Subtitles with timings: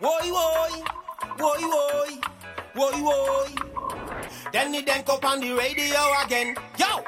[0.00, 0.84] Woy woy,
[1.38, 2.22] woy woy,
[2.76, 4.52] woy woy.
[4.52, 6.54] Then he then up on the radio again.
[6.78, 7.02] Yo,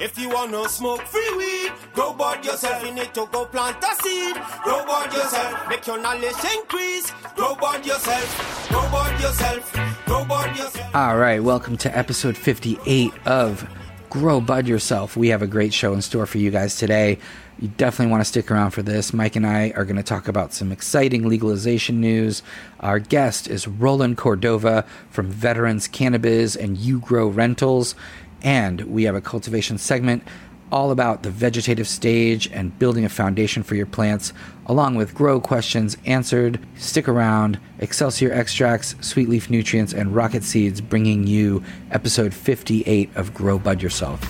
[0.00, 2.84] if you wanna smoke free weed, grow bud yourself.
[2.84, 4.36] You need to go plant a seed.
[4.62, 5.68] Grow bud yourself.
[5.68, 7.10] Make your knowledge increase.
[7.34, 8.68] Grow bud yourself.
[8.68, 9.72] Grow bud yourself.
[10.06, 10.94] Grow bud yourself.
[10.94, 13.68] All right, welcome to episode 58 of
[14.10, 15.16] Grow Bud Yourself.
[15.16, 17.18] We have a great show in store for you guys today.
[17.58, 19.12] You definitely want to stick around for this.
[19.12, 22.42] Mike and I are going to talk about some exciting legalization news.
[22.80, 27.94] Our guest is Roland Cordova from Veterans Cannabis and You Grow Rentals.
[28.42, 30.22] And we have a cultivation segment
[30.70, 34.32] all about the vegetative stage and building a foundation for your plants,
[34.66, 36.58] along with grow questions answered.
[36.76, 37.58] Stick around.
[37.78, 43.82] Excelsior Extracts, Sweet Leaf Nutrients, and Rocket Seeds bringing you episode 58 of Grow Bud
[43.82, 44.20] Yourself.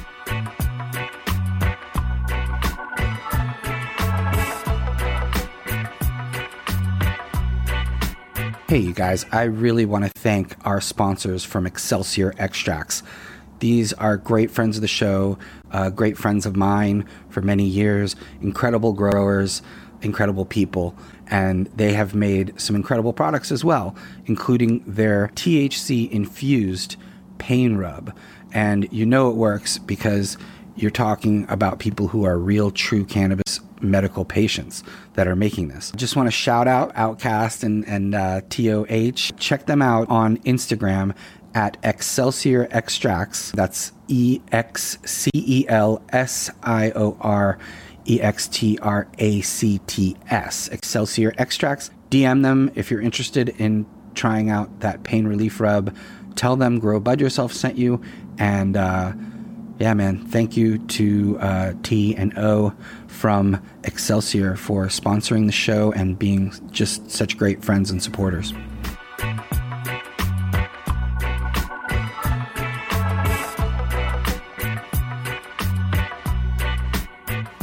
[8.69, 13.02] Hey, you guys, I really want to thank our sponsors from Excelsior Extracts.
[13.61, 15.39] These are great friends of the show,
[15.73, 19.62] uh, great friends of mine for many years, incredible growers,
[20.03, 20.95] incredible people,
[21.27, 23.95] and they have made some incredible products as well,
[24.27, 26.97] including their THC infused
[27.39, 28.14] pain rub.
[28.53, 30.39] And you know it works because
[30.77, 34.83] you're talking about people who are real, true cannabis medical patients
[35.14, 35.92] that are making this.
[35.97, 39.36] Just want to shout out Outcast and, and uh, TOH.
[39.39, 41.14] Check them out on Instagram
[41.59, 43.51] at Excelsior Extracts.
[43.51, 47.59] That's E X C E L S I O R
[48.06, 50.69] E X T R A C T S.
[50.69, 51.91] Excelsior Extracts.
[52.11, 55.97] DM them if you're interested in trying out that pain relief rub.
[56.36, 58.01] Tell them Grow Bud Yourself sent you.
[58.39, 59.12] And uh,
[59.81, 62.73] yeah, man, thank you to uh, T and O
[63.09, 68.53] from Excelsior for sponsoring the show and being just such great friends and supporters.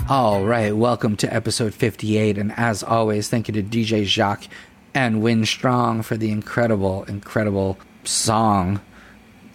[0.07, 2.37] All right, welcome to episode 58.
[2.37, 4.47] And as always, thank you to DJ Jacques
[4.93, 8.81] and Win Strong for the incredible, incredible song.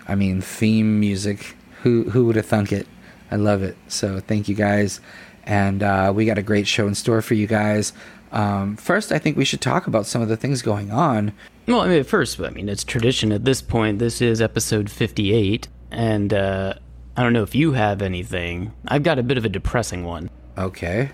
[0.08, 1.54] I mean, theme music.
[1.82, 2.88] Who, who would have thunk it?
[3.30, 3.76] I love it.
[3.86, 5.00] So thank you guys.
[5.44, 7.92] And uh, we got a great show in store for you guys.
[8.32, 11.32] Um, first, I think we should talk about some of the things going on.
[11.68, 14.00] Well, I mean, first, I mean, it's tradition at this point.
[14.00, 15.68] This is episode 58.
[15.92, 16.74] And uh,
[17.16, 18.72] I don't know if you have anything.
[18.88, 20.28] I've got a bit of a depressing one.
[20.58, 21.10] Okay.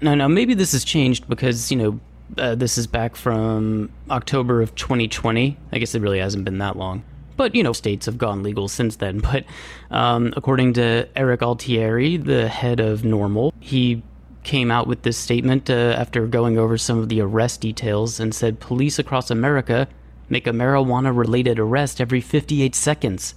[0.00, 2.00] Now, now maybe this has changed because, you know,
[2.36, 5.56] uh, this is back from October of 2020.
[5.72, 7.04] I guess it really hasn't been that long.
[7.36, 9.20] But, you know, states have gone legal since then.
[9.32, 9.44] But
[9.90, 14.02] um, according to Eric Altieri, the head of NORML, he
[14.42, 18.34] came out with this statement uh, after going over some of the arrest details and
[18.34, 19.88] said police across America
[20.30, 23.34] make a marijuana related arrest every 58 seconds.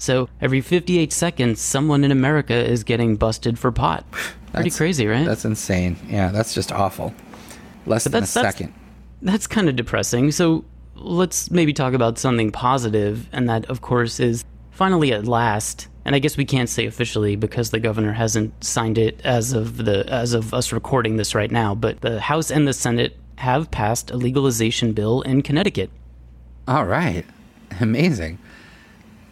[0.00, 4.04] So every 58 seconds, someone in America is getting busted for pot.
[4.52, 5.26] Pretty crazy, right?
[5.26, 5.96] That's insane.
[6.08, 7.14] Yeah, that's just awful.
[7.86, 8.72] Less But than a that's- that's- second.
[9.22, 10.32] That's kind of depressing.
[10.32, 10.64] So
[10.96, 15.88] let's maybe talk about something positive, and that, of course, is finally at last.
[16.06, 19.76] And I guess we can't say officially because the governor hasn't signed it as of
[19.84, 21.74] the as of us recording this right now.
[21.74, 25.90] But the House and the Senate have passed a legalization bill in Connecticut.
[26.66, 27.26] All right.
[27.78, 28.38] Amazing.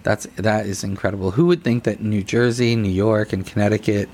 [0.02, 1.32] That's that is incredible.
[1.32, 4.08] Who would think that New Jersey, New York, and Connecticut,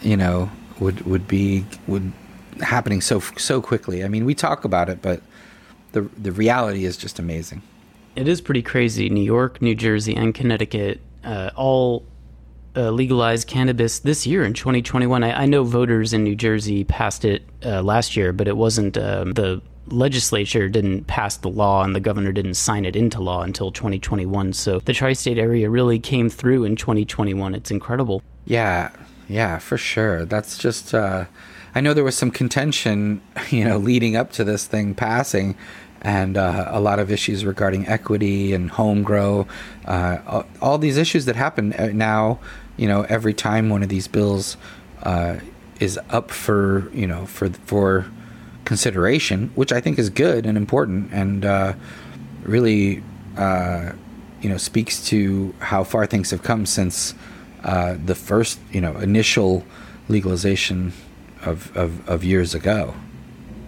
[0.00, 0.50] you know,
[0.80, 2.12] would would be would
[2.60, 4.04] happening so so quickly?
[4.04, 5.22] I mean, we talk about it, but
[5.92, 7.62] the the reality is just amazing.
[8.16, 9.08] It is pretty crazy.
[9.08, 12.04] New York, New Jersey, and Connecticut uh, all
[12.76, 15.24] uh, legalized cannabis this year in 2021.
[15.24, 18.96] I, I know voters in New Jersey passed it uh, last year, but it wasn't
[18.96, 23.42] um, the legislature didn't pass the law and the governor didn't sign it into law
[23.42, 24.52] until 2021.
[24.52, 27.54] So the tri-state area really came through in 2021.
[27.54, 28.22] It's incredible.
[28.44, 28.90] Yeah,
[29.28, 30.24] yeah, for sure.
[30.24, 30.94] That's just.
[30.94, 31.26] Uh,
[31.74, 35.56] I know there was some contention, you know, leading up to this thing passing,
[36.02, 39.46] and uh, a lot of issues regarding equity and home grow,
[39.86, 42.40] uh, all, all these issues that happen uh, now.
[42.76, 44.56] You know, every time one of these bills
[45.02, 45.36] uh,
[45.78, 48.06] is up for you know for for
[48.64, 51.72] consideration, which I think is good and important, and uh,
[52.42, 53.02] really,
[53.36, 53.92] uh,
[54.40, 57.14] you know, speaks to how far things have come since
[57.64, 59.64] uh, the first, you know, initial
[60.08, 60.92] legalization
[61.42, 62.94] of, of, of years ago.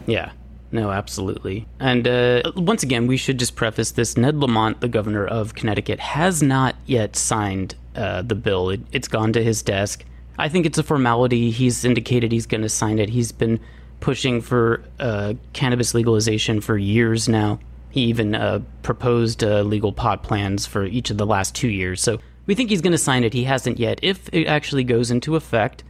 [0.07, 0.33] Yeah.
[0.73, 1.69] No, absolutely.
[1.79, 6.01] And uh, once again, we should just preface this Ned Lamont, the governor of Connecticut,
[6.01, 8.71] has not yet signed uh, the bill.
[8.71, 10.05] It, it's gone to his desk.
[10.37, 11.53] I think it's a formality.
[11.53, 13.11] He's indicated he's going to sign it.
[13.11, 13.61] He's been
[14.05, 17.59] pushing for uh, cannabis legalization for years now.
[17.89, 22.03] He even uh, proposed uh, legal pot plans for each of the last two years.
[22.03, 23.33] So we think he's going to sign it.
[23.33, 23.99] He hasn't yet.
[24.03, 25.85] If it actually goes into effect,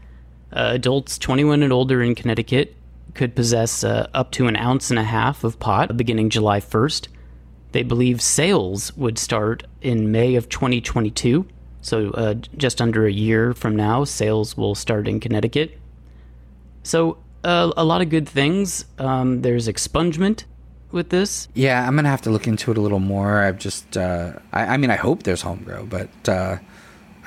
[0.53, 2.77] uh, adults 21 and older in Connecticut
[3.15, 7.09] could possess uh, up to an ounce and a half of pot beginning July 1st.
[7.73, 11.49] They believe sales would start in May of 2022.
[11.81, 15.77] So, uh, just under a year from now, sales will start in Connecticut.
[16.85, 18.85] So, uh, a lot of good things.
[18.99, 20.45] Um, there's expungement
[20.91, 21.49] with this.
[21.55, 23.43] Yeah, I'm gonna have to look into it a little more.
[23.43, 26.57] I've just, uh, I, I, mean, I hope there's home grow, but uh,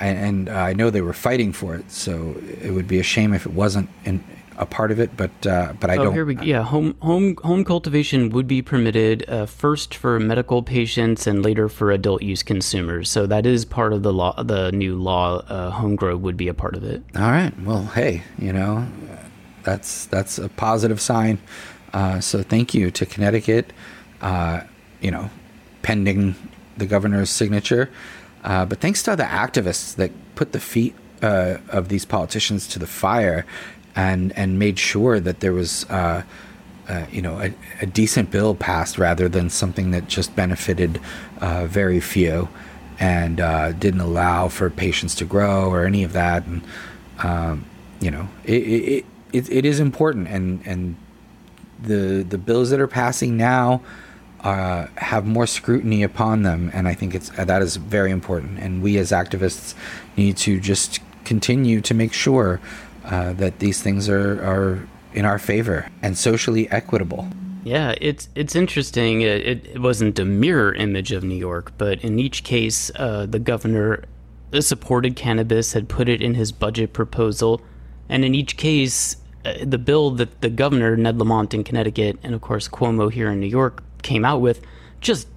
[0.00, 3.32] I, and I know they were fighting for it, so it would be a shame
[3.34, 4.24] if it wasn't in,
[4.58, 6.12] a part of it, but uh, but I oh, don't.
[6.12, 11.26] Here we, yeah, home home home cultivation would be permitted uh, first for medical patients
[11.26, 13.08] and later for adult use consumers.
[13.08, 14.42] So that is part of the law.
[14.42, 17.02] The new law, uh, home grow would be a part of it.
[17.16, 17.52] All right.
[17.62, 18.86] Well, hey, you know,
[19.68, 21.38] that's that's a positive sign.
[21.92, 23.72] Uh, so thank you to Connecticut.
[24.20, 24.62] Uh,
[25.00, 25.30] you know,
[25.82, 26.34] pending
[26.76, 27.90] the governor's signature.
[28.44, 32.86] Uh, but thanks to the activists that put the feet of these politicians to the
[32.86, 33.44] fire
[33.96, 36.22] and and made sure that there was uh,
[36.88, 41.00] uh, you know a, a, decent bill passed rather than something that just benefited
[41.40, 42.48] uh, very few
[43.00, 46.62] and uh, didn't allow for patients to grow or any of that and
[47.24, 47.64] um,
[48.00, 50.96] you know it, it, it, it is important and and
[51.82, 53.80] the the bills that are passing now
[54.40, 58.58] uh, have more scrutiny upon them, and I think it's that is very important.
[58.58, 59.74] And we as activists
[60.16, 62.60] need to just continue to make sure
[63.04, 67.28] uh, that these things are, are in our favor and socially equitable.
[67.64, 69.22] Yeah, it's it's interesting.
[69.22, 73.38] It, it wasn't a mirror image of New York, but in each case, uh, the
[73.38, 74.04] governor
[74.60, 77.60] supported cannabis, had put it in his budget proposal,
[78.08, 82.34] and in each case, uh, the bill that the governor Ned Lamont in Connecticut and
[82.34, 84.60] of course Cuomo here in New York came out with
[85.00, 85.28] just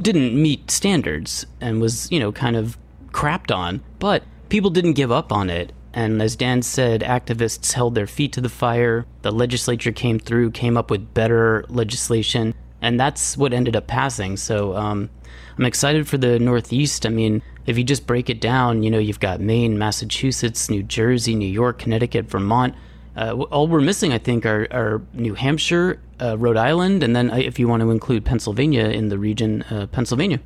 [0.00, 2.78] didn't meet standards and was you know kind of
[3.12, 3.82] crapped on.
[3.98, 8.32] But people didn't give up on it, and as Dan said, activists held their feet
[8.34, 9.06] to the fire.
[9.22, 14.36] The legislature came through, came up with better legislation, and that's what ended up passing.
[14.36, 15.10] So um,
[15.58, 17.04] I'm excited for the Northeast.
[17.04, 20.82] I mean, if you just break it down, you know, you've got Maine, Massachusetts, New
[20.82, 22.74] Jersey, New York, Connecticut, Vermont.
[23.16, 27.30] Uh, all we're missing, I think, are, are New Hampshire, uh, Rhode Island, and then
[27.30, 30.40] uh, if you want to include Pennsylvania in the region, uh, Pennsylvania.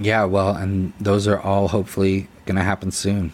[0.00, 3.30] Yeah, well, and those are all hopefully going to happen soon.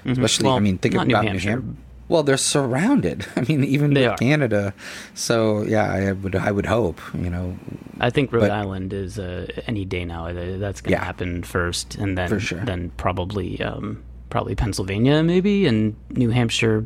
[0.00, 0.10] Mm-hmm.
[0.12, 1.50] Especially, well, I mean, think about New Hampshire.
[1.50, 1.76] New Hampshire.
[2.12, 3.26] Well, they're surrounded.
[3.36, 4.16] I mean, even they with are.
[4.18, 4.74] Canada.
[5.14, 7.56] So yeah, I would I would hope you know.
[8.00, 10.26] I think Rhode but, Island is uh, any day now.
[10.26, 12.60] Uh, that's going to yeah, happen first, and then sure.
[12.66, 16.84] then probably um, probably Pennsylvania maybe, and New Hampshire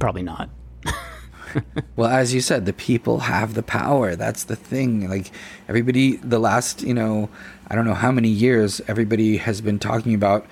[0.00, 0.50] probably not.
[1.96, 4.16] well, as you said, the people have the power.
[4.16, 5.08] That's the thing.
[5.08, 5.30] Like
[5.68, 7.28] everybody, the last you know,
[7.68, 10.44] I don't know how many years, everybody has been talking about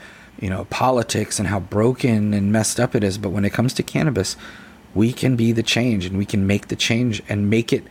[0.45, 3.17] you know, politics and how broken and messed up it is.
[3.17, 4.37] But when it comes to cannabis,
[4.95, 7.83] we can be the change and we can make the change and make it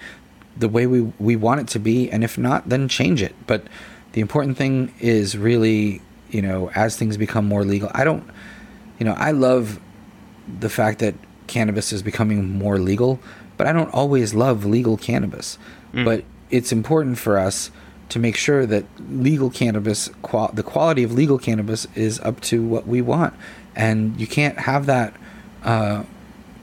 [0.55, 2.11] the way we, we want it to be.
[2.11, 3.33] And if not, then change it.
[3.47, 3.63] But
[4.11, 8.23] the important thing is really, you know, as things become more legal, I don't,
[8.99, 9.79] you know, I love
[10.59, 11.15] the fact that
[11.47, 13.19] cannabis is becoming more legal,
[13.57, 15.57] but I don't always love legal cannabis.
[15.91, 16.05] Mm.
[16.05, 17.71] But it's important for us
[18.13, 22.63] to make sure that legal cannabis, qual- the quality of legal cannabis is up to
[22.63, 23.33] what we want.
[23.75, 25.15] And you can't have that
[25.63, 26.03] uh,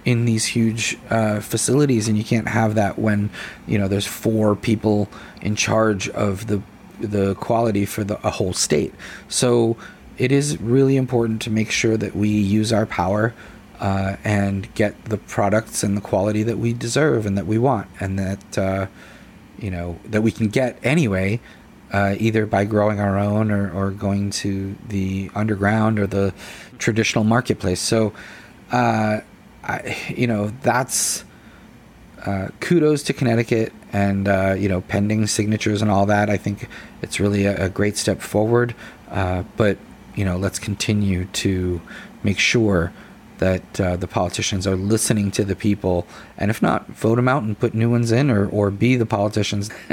[0.05, 3.31] in these huge uh, facilities, and you can't have that when
[3.67, 5.09] you know there's four people
[5.43, 6.63] in charge of the
[7.01, 8.95] the quality for the a whole state.
[9.29, 9.77] So
[10.17, 13.35] it is really important to make sure that we use our power
[13.81, 17.89] uh, and get the products and the quality that we deserve and that we want,
[17.99, 18.87] and that uh,
[19.61, 21.41] you know that we can get anyway,
[21.93, 26.33] uh, either by growing our own or, or going to the underground or the
[26.79, 27.81] traditional marketplace.
[27.81, 28.13] So,
[28.73, 29.21] uh,
[29.63, 31.25] I, you know, that's
[32.25, 36.31] uh, kudos to Connecticut and uh, you know pending signatures and all that.
[36.31, 36.69] I think
[37.03, 38.75] it's really a, a great step forward.
[39.11, 39.79] Uh, but
[40.15, 41.81] you know, let's continue to
[42.23, 42.93] make sure
[43.41, 46.07] that uh, the politicians are listening to the people,
[46.39, 49.07] and if not, vote them out and put new ones in, or or be the
[49.07, 49.71] politicians.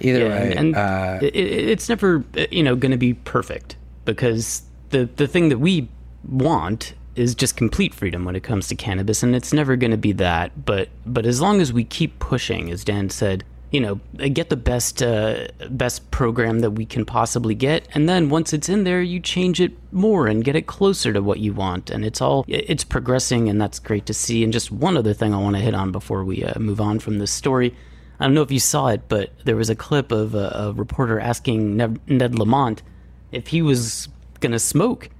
[0.00, 4.62] Either yeah, way, and uh, it, it's never you know going to be perfect because
[4.90, 5.88] the the thing that we
[6.28, 9.96] want is just complete freedom when it comes to cannabis, and it's never going to
[9.96, 10.64] be that.
[10.64, 14.56] But but as long as we keep pushing, as Dan said, you know, get the
[14.56, 19.02] best uh, best program that we can possibly get, and then once it's in there,
[19.02, 22.44] you change it more and get it closer to what you want, and it's all
[22.48, 24.42] it's progressing, and that's great to see.
[24.42, 26.98] And just one other thing I want to hit on before we uh, move on
[26.98, 27.74] from this story.
[28.20, 30.72] I don't know if you saw it, but there was a clip of a, a
[30.72, 32.82] reporter asking Ned, Lamont
[33.30, 34.08] if he was
[34.40, 35.10] going to smoke,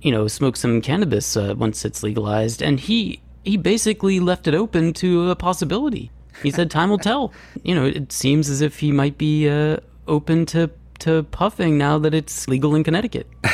[0.00, 4.54] you know, smoke some cannabis uh, once it's legalized, and he he basically left it
[4.54, 6.10] open to a possibility.
[6.42, 7.32] He said time will tell.
[7.62, 10.70] You know, it seems as if he might be uh, open to
[11.00, 13.26] to puffing now that it's legal in Connecticut.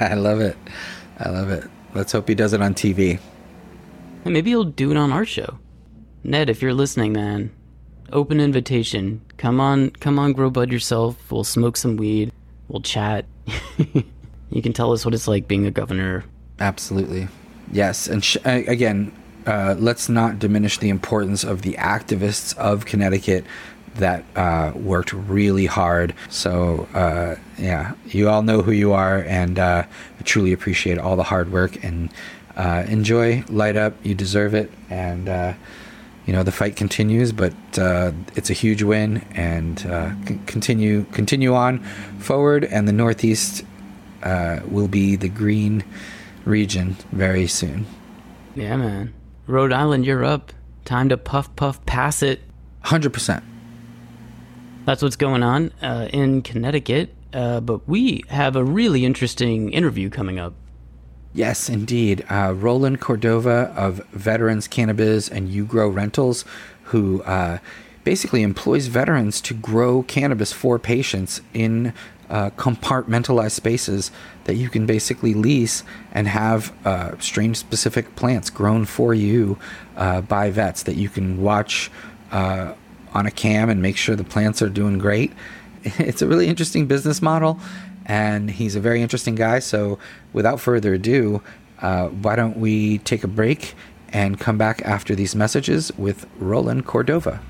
[0.00, 0.56] I love it.
[1.18, 1.64] I love it.
[1.94, 3.18] Let's hope he does it on TV.
[4.24, 5.58] And maybe he'll do it on our show.
[6.22, 7.50] Ned, if you're listening, man,
[8.12, 9.20] open invitation.
[9.36, 11.30] Come on, come on, grow bud yourself.
[11.30, 12.32] We'll smoke some weed.
[12.68, 13.26] We'll chat.
[14.50, 16.24] you can tell us what it's like being a governor.
[16.58, 17.28] Absolutely.
[17.72, 18.08] Yes.
[18.08, 19.12] And sh- again,
[19.46, 23.44] uh, let's not diminish the importance of the activists of Connecticut
[23.94, 26.14] that uh, worked really hard.
[26.28, 29.84] So, uh, yeah, you all know who you are, and uh,
[30.18, 32.10] I truly appreciate all the hard work and
[32.56, 33.94] uh, enjoy, light up.
[34.04, 35.54] You deserve it, and uh,
[36.26, 41.78] you know the fight continues, but it's a huge win, and c- continue continue on
[42.18, 42.64] forward.
[42.64, 43.64] And the Northeast
[44.24, 45.84] will be the green
[46.44, 47.86] region very soon.
[48.54, 49.12] Yeah, man.
[49.46, 50.52] Rhode Island, you're up.
[50.84, 52.40] Time to puff, puff, pass it.
[52.84, 53.42] 100%.
[54.84, 57.14] That's what's going on uh, in Connecticut.
[57.32, 60.54] Uh, but we have a really interesting interview coming up.
[61.32, 62.24] Yes, indeed.
[62.30, 66.44] Uh, Roland Cordova of Veterans Cannabis and You Grow Rentals,
[66.84, 67.58] who uh,
[68.04, 71.92] basically employs veterans to grow cannabis for patients in
[72.30, 74.10] uh, compartmentalized spaces
[74.44, 79.58] that you can basically lease and have uh, strain specific plants grown for you
[79.96, 81.90] uh, by vets that you can watch
[82.32, 82.72] uh,
[83.12, 85.32] on a cam and make sure the plants are doing great.
[85.98, 87.60] It's a really interesting business model,
[88.06, 89.60] and he's a very interesting guy.
[89.60, 90.00] So,
[90.32, 91.42] without further ado,
[91.80, 93.74] uh, why don't we take a break
[94.12, 97.40] and come back after these messages with Roland Cordova?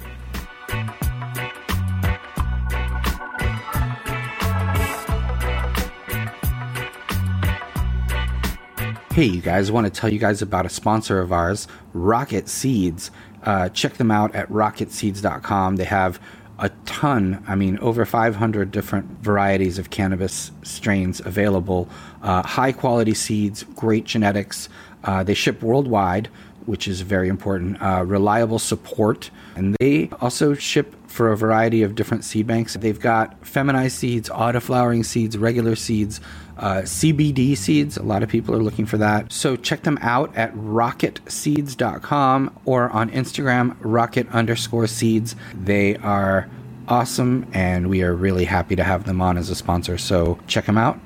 [9.16, 13.10] Hey, you guys, want to tell you guys about a sponsor of ours, Rocket Seeds.
[13.42, 15.76] Uh, check them out at rocketseeds.com.
[15.76, 16.20] They have
[16.58, 21.88] a ton, I mean, over 500 different varieties of cannabis strains available.
[22.20, 24.68] Uh, high quality seeds, great genetics.
[25.02, 26.28] Uh, they ship worldwide,
[26.66, 27.80] which is very important.
[27.80, 29.30] Uh, reliable support.
[29.54, 32.74] And they also ship for a variety of different seed banks.
[32.74, 36.20] They've got feminized seeds, autoflowering seeds, regular seeds,
[36.56, 37.96] uh, CBD seeds.
[37.96, 39.32] A lot of people are looking for that.
[39.32, 45.34] So check them out at rocketseeds.com or on Instagram, rocket underscore seeds.
[45.54, 46.48] They are
[46.88, 49.98] awesome and we are really happy to have them on as a sponsor.
[49.98, 50.98] So check them out,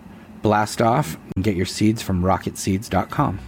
[0.42, 3.38] blast off, and get your seeds from rocketseeds.com.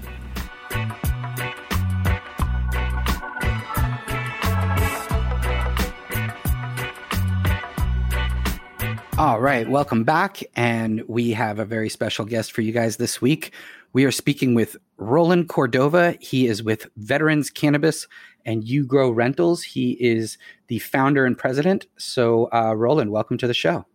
[9.22, 10.42] All right, welcome back.
[10.56, 13.52] And we have a very special guest for you guys this week.
[13.92, 16.16] We are speaking with Roland Cordova.
[16.18, 18.08] He is with Veterans Cannabis
[18.44, 19.62] and You Grow Rentals.
[19.62, 21.86] He is the founder and president.
[21.98, 23.86] So, uh, Roland, welcome to the show.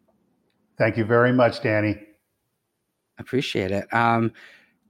[0.77, 1.98] Thank you very much, Danny.
[3.17, 3.93] Appreciate it.
[3.93, 4.31] Um,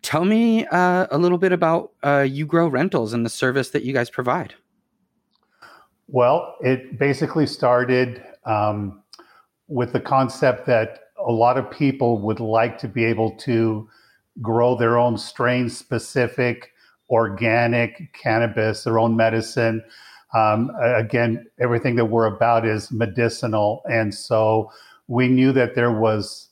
[0.04, 3.86] tell me uh, a little bit about uh, You Grow Rentals and the service that
[3.86, 4.54] you guys provide.
[6.08, 8.24] Well, it basically started.
[8.46, 9.02] Um,
[9.68, 13.88] with the concept that a lot of people would like to be able to
[14.42, 16.72] grow their own strain specific
[17.10, 19.84] organic cannabis, their own medicine.
[20.36, 23.82] Um, again, everything that we're about is medicinal.
[23.90, 24.72] And so
[25.08, 26.50] we knew that there was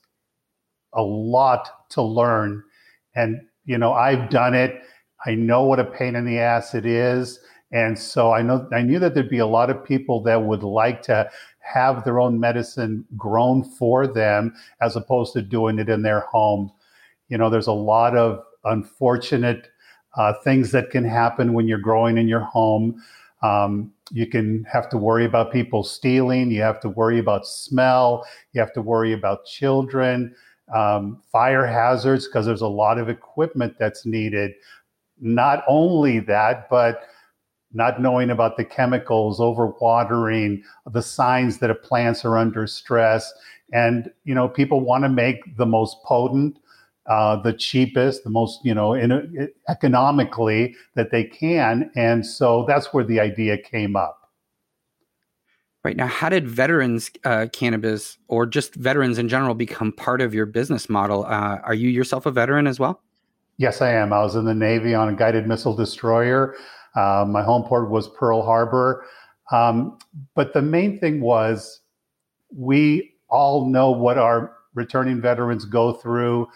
[0.93, 2.63] a lot to learn.
[3.15, 4.81] And, you know, I've done it.
[5.25, 7.39] I know what a pain in the ass it is.
[7.75, 10.63] And so I know I knew that there'd be a lot of people that would
[10.63, 11.29] like to
[11.59, 16.71] have their own medicine grown for them as opposed to doing it in their home.
[17.27, 19.67] You know, there's a lot of unfortunate
[20.15, 23.03] uh, things that can happen when you're growing in your home.
[23.43, 26.51] Um, you can have to worry about people stealing.
[26.51, 28.25] You have to worry about smell.
[28.53, 30.33] You have to worry about children,
[30.73, 34.53] um, fire hazards, because there's a lot of equipment that's needed.
[35.19, 37.01] Not only that, but
[37.75, 43.33] not knowing about the chemicals, overwatering, the signs that plants are under stress.
[43.73, 46.57] And, you know, people want to make the most potent,
[47.07, 51.91] uh, the cheapest, the most, you know, in, economically that they can.
[51.95, 54.21] And so that's where the idea came up.
[55.83, 60.33] Right now, how did veterans uh, cannabis or just veterans in general become part of
[60.33, 61.25] your business model?
[61.25, 63.01] Uh, are you yourself a veteran as well?
[63.57, 64.11] Yes, I am.
[64.11, 66.55] I was in the Navy on a guided missile destroyer.
[66.95, 69.05] Uh, my home port was Pearl Harbor.
[69.51, 69.97] Um,
[70.33, 71.81] but the main thing was
[72.55, 76.47] we all know what our returning veterans go through.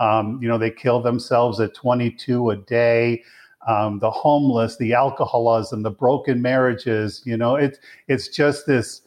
[0.00, 3.22] Um, you know, they kill themselves at 22 a day
[3.68, 7.22] um, the homeless, the alcoholism, the broken marriages.
[7.24, 7.78] You know, it's
[8.08, 9.02] it's just this.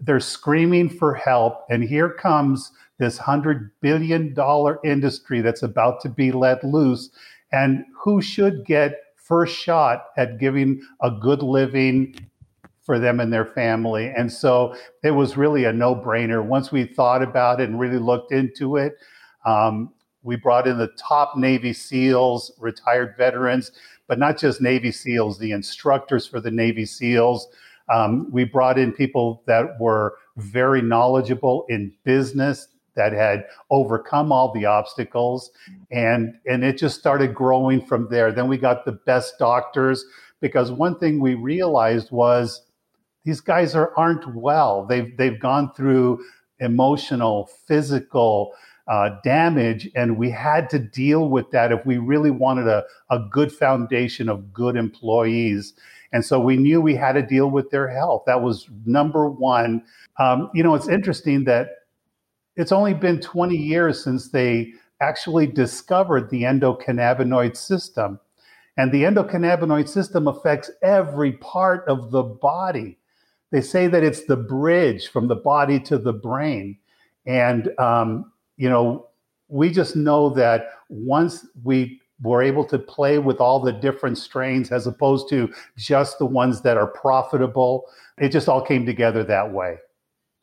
[0.00, 6.08] They're screaming for help, and here comes this hundred billion dollar industry that's about to
[6.08, 7.10] be let loose.
[7.52, 12.14] And who should get first shot at giving a good living
[12.82, 14.12] for them and their family?
[14.16, 16.44] And so it was really a no brainer.
[16.44, 18.94] Once we thought about it and really looked into it,
[19.44, 19.92] um,
[20.22, 23.70] we brought in the top Navy SEALs, retired veterans,
[24.08, 27.48] but not just Navy SEALs, the instructors for the Navy SEALs.
[27.92, 34.52] Um, we brought in people that were very knowledgeable in business that had overcome all
[34.52, 35.50] the obstacles
[35.90, 40.04] and and it just started growing from there then we got the best doctors
[40.40, 42.62] because one thing we realized was
[43.24, 46.18] these guys are aren't well they've they've gone through
[46.58, 48.52] emotional physical
[48.88, 53.18] uh, damage, and we had to deal with that if we really wanted a, a
[53.18, 55.74] good foundation of good employees.
[56.12, 58.22] And so we knew we had to deal with their health.
[58.26, 59.82] That was number one.
[60.18, 61.70] Um, you know, it's interesting that
[62.56, 68.18] it's only been 20 years since they actually discovered the endocannabinoid system.
[68.76, 72.98] And the endocannabinoid system affects every part of the body.
[73.50, 76.78] They say that it's the bridge from the body to the brain.
[77.26, 79.08] And um, you know,
[79.48, 84.72] we just know that once we were able to play with all the different strains
[84.72, 87.84] as opposed to just the ones that are profitable,
[88.18, 89.76] it just all came together that way.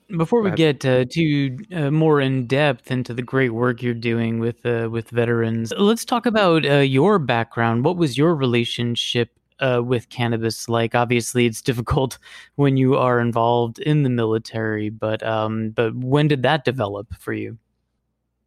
[0.09, 4.39] Before we get uh, too uh, more in depth into the great work you're doing
[4.39, 7.85] with uh, with veterans, let's talk about uh, your background.
[7.85, 10.93] What was your relationship uh, with cannabis like?
[10.93, 12.17] Obviously, it's difficult
[12.55, 17.33] when you are involved in the military, but um, but when did that develop for
[17.33, 17.57] you?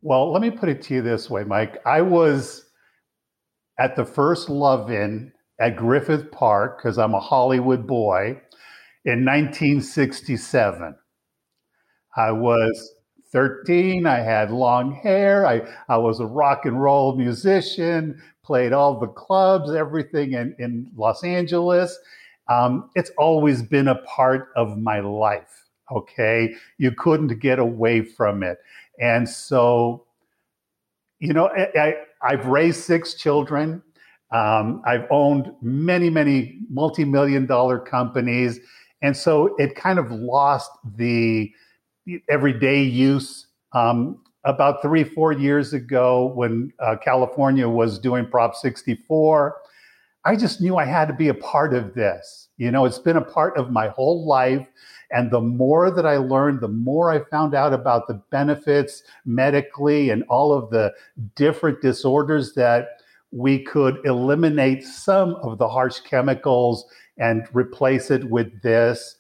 [0.03, 1.81] Well, let me put it to you this way, Mike.
[1.85, 2.67] I was
[3.79, 8.41] at the first Love In at Griffith Park because I'm a Hollywood boy
[9.05, 10.95] in 1967.
[12.17, 12.95] I was
[13.33, 14.07] 13.
[14.07, 15.47] I had long hair.
[15.47, 20.91] I, I was a rock and roll musician, played all the clubs, everything in, in
[20.97, 21.99] Los Angeles.
[22.49, 25.65] Um, it's always been a part of my life.
[25.93, 26.55] Okay.
[26.79, 28.59] You couldn't get away from it.
[29.01, 30.07] And so,
[31.19, 33.83] you know, I, I, have raised six children.
[34.33, 38.61] Um, I've owned many, many multi million dollar companies.
[39.03, 41.53] And so it kind of lost the
[42.29, 43.47] everyday use.
[43.73, 49.57] Um, about three, four years ago, when uh, California was doing Prop 64,
[50.25, 52.49] I just knew I had to be a part of this.
[52.57, 54.67] You know, it's been a part of my whole life.
[55.11, 60.11] And the more that I learned, the more I found out about the benefits medically
[60.11, 60.93] and all of the
[61.37, 66.87] different disorders that we could eliminate some of the harsh chemicals
[67.19, 69.17] and replace it with this.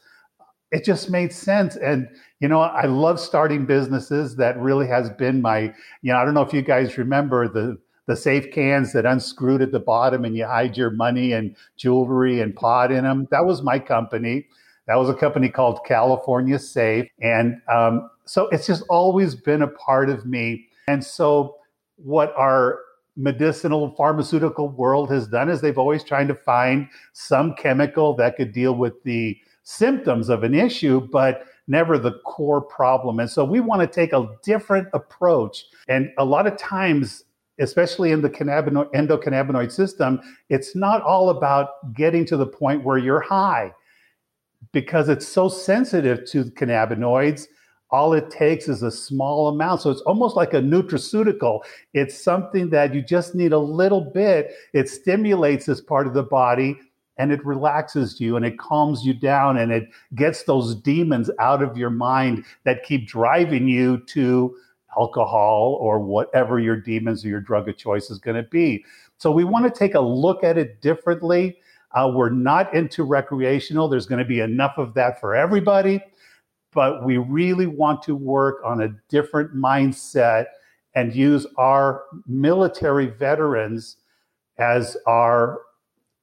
[0.73, 1.77] It just made sense.
[1.77, 2.09] And,
[2.41, 4.37] you know, I love starting businesses.
[4.37, 7.79] That really has been my, you know, I don't know if you guys remember the,
[8.07, 12.41] the safe cans that unscrewed at the bottom and you hide your money and jewelry
[12.41, 13.29] and pot in them.
[13.31, 14.47] That was my company.
[14.87, 17.09] That was a company called California Safe.
[17.21, 20.67] And um, so it's just always been a part of me.
[20.89, 21.57] And so
[21.97, 22.81] what our
[23.17, 28.53] medicinal pharmaceutical world has done is they've always tried to find some chemical that could
[28.53, 33.19] deal with the symptoms of an issue, but never the core problem.
[33.19, 35.65] And so we want to take a different approach.
[35.89, 37.25] And a lot of times,
[37.59, 42.97] especially in the cannabinoid, endocannabinoid system, it's not all about getting to the point where
[42.97, 43.75] you're high
[44.73, 47.47] because it's so sensitive to cannabinoids,
[47.91, 49.81] all it takes is a small amount.
[49.81, 51.61] So it's almost like a nutraceutical.
[51.93, 54.53] It's something that you just need a little bit.
[54.75, 56.79] It stimulates this part of the body
[57.19, 61.63] and it relaxes you and it calms you down and it gets those demons out
[61.63, 64.55] of your mind that keep driving you to
[64.99, 68.85] alcohol or whatever your demons or your drug of choice is going to be.
[69.19, 71.57] So we want to take a look at it differently
[71.97, 73.89] uh, we're not into recreational.
[73.89, 76.01] There's going to be enough of that for everybody,
[76.73, 80.47] but we really want to work on a different mindset
[80.95, 83.97] and use our military veterans
[84.59, 85.61] as our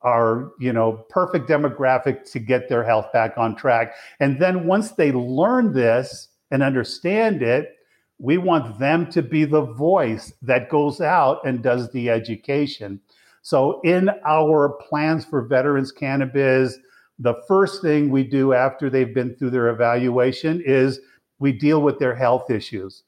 [0.04, 3.94] are you know perfect demographic to get their health back on track.
[4.20, 7.78] And then once they learn this and understand it
[8.20, 13.02] we want them to be the voice that goes out and does the education.
[13.42, 16.78] So in our plans for veterans cannabis
[17.20, 21.00] the first thing we do after they've been through their evaluation is
[21.40, 23.04] we deal with their health issues.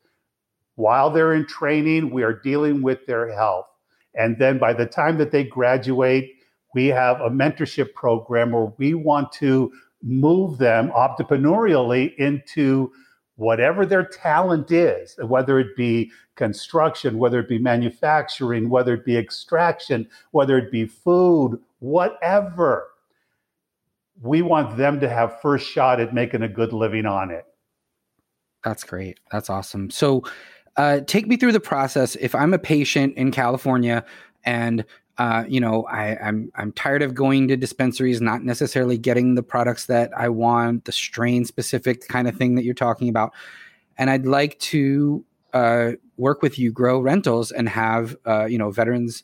[0.76, 3.68] While they're in training we are dealing with their health.
[4.14, 6.35] And then by the time that they graduate
[6.76, 9.72] we have a mentorship program where we want to
[10.04, 12.92] move them entrepreneurially into
[13.38, 19.18] whatever their talent is, whether it be construction, whether it be manufacturing, whether it be
[19.18, 22.88] extraction, whether it be food, whatever.
[24.22, 27.46] We want them to have first shot at making a good living on it.
[28.64, 29.20] That's great.
[29.32, 29.90] That's awesome.
[29.90, 30.24] So,
[30.78, 32.18] uh, take me through the process.
[32.18, 34.04] If I'm a patient in California
[34.44, 34.84] and
[35.18, 39.44] uh, you know, I, I'm I'm tired of going to dispensaries, not necessarily getting the
[39.44, 43.32] products that I want, the strain specific kind of thing that you're talking about,
[43.98, 45.24] and I'd like to
[45.54, 49.24] uh, work with you, grow rentals, and have uh, you know veterans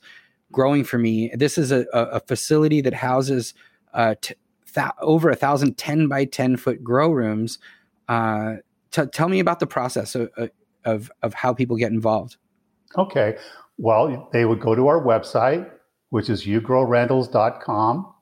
[0.52, 1.32] growing for me.
[1.34, 3.54] This is a, a facility that houses
[3.94, 4.36] uh, t-
[4.74, 7.60] th- over a thousand 10 by 10 foot grow rooms.
[8.08, 8.56] Uh,
[8.92, 10.30] t- tell me about the process of,
[10.84, 12.38] of, of how people get involved.
[12.98, 13.38] Okay.
[13.78, 15.70] Well, they would go to our website,
[16.12, 18.14] which is yougrowrentals.com.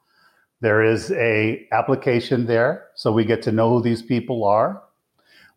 [0.61, 4.81] There is a application there, so we get to know who these people are.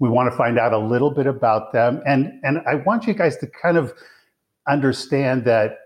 [0.01, 3.15] We want to find out a little bit about them, and and I want you
[3.15, 3.93] guys to kind of
[4.67, 5.79] understand that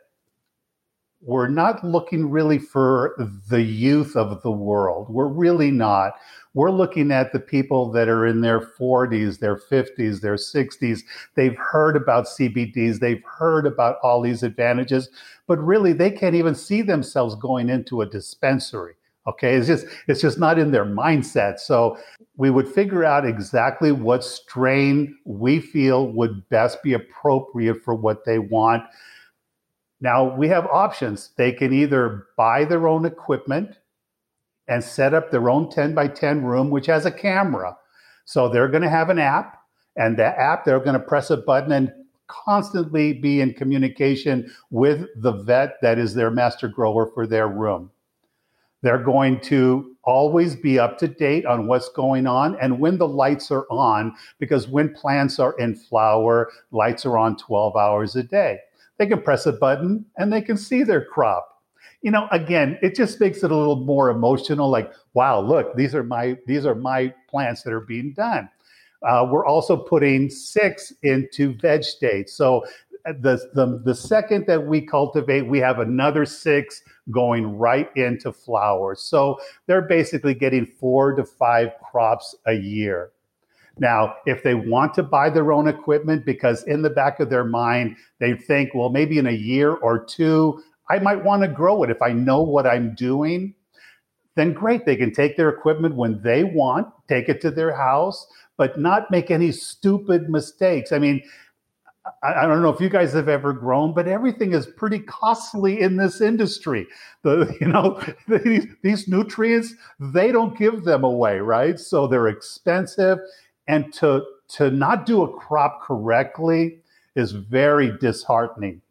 [1.20, 3.16] we're not looking really for
[3.48, 5.09] the youth of the world.
[5.11, 6.12] We're really not.
[6.57, 11.01] We're looking at the people that are in their 40s, their 50s, their 60s.
[11.35, 15.11] They've heard about CBDs, they've heard about all these advantages,
[15.47, 18.95] but really they can't even see themselves going into a dispensary.
[19.27, 21.59] Okay, it's just it's just not in their mindset.
[21.59, 21.99] So
[22.38, 28.25] we would figure out exactly what strain we feel would best be appropriate for what
[28.25, 28.83] they want.
[30.01, 31.33] Now we have options.
[31.37, 33.77] They can either buy their own equipment
[34.68, 37.76] and set up their own 10 by 10 room, which has a camera.
[38.24, 39.62] So they're going to have an app,
[39.96, 41.92] and that app, they're going to press a button and
[42.29, 47.90] constantly be in communication with the vet that is their master grower for their room.
[48.83, 53.09] They're going to always be up to date on what's going on and when the
[53.09, 58.22] lights are on, because when plants are in flower, lights are on 12 hours a
[58.22, 58.59] day.
[58.98, 61.56] They can press a button and they can see their crop
[62.07, 64.71] you know, again, it just makes it a little more emotional.
[64.71, 68.49] Like, wow, look, these are my these are my plants that are being done.
[69.03, 72.31] Uh, we're also putting six into veg state.
[72.31, 72.64] So
[73.09, 78.33] uh, the, the the second that we cultivate, we have another six going right into
[78.33, 79.03] flowers.
[79.03, 83.11] So they're basically getting four to five crops a year.
[83.79, 87.45] Now, if they want to buy their own equipment, because in the back of their
[87.45, 91.83] mind, they think, well, maybe in a year or two, I might want to grow
[91.83, 93.55] it if I know what I'm doing.
[94.35, 98.27] Then great, they can take their equipment when they want, take it to their house,
[98.57, 100.92] but not make any stupid mistakes.
[100.92, 101.22] I mean,
[102.22, 105.96] I, don't know if you guys have ever grown, but everything is pretty costly in
[105.96, 106.87] this industry.
[107.22, 108.01] The you know
[108.44, 111.79] these, these nutrients they don't give them away, right?
[111.79, 113.18] So they're expensive,
[113.66, 116.81] and to to not do a crop correctly
[117.14, 118.83] is very disheartening.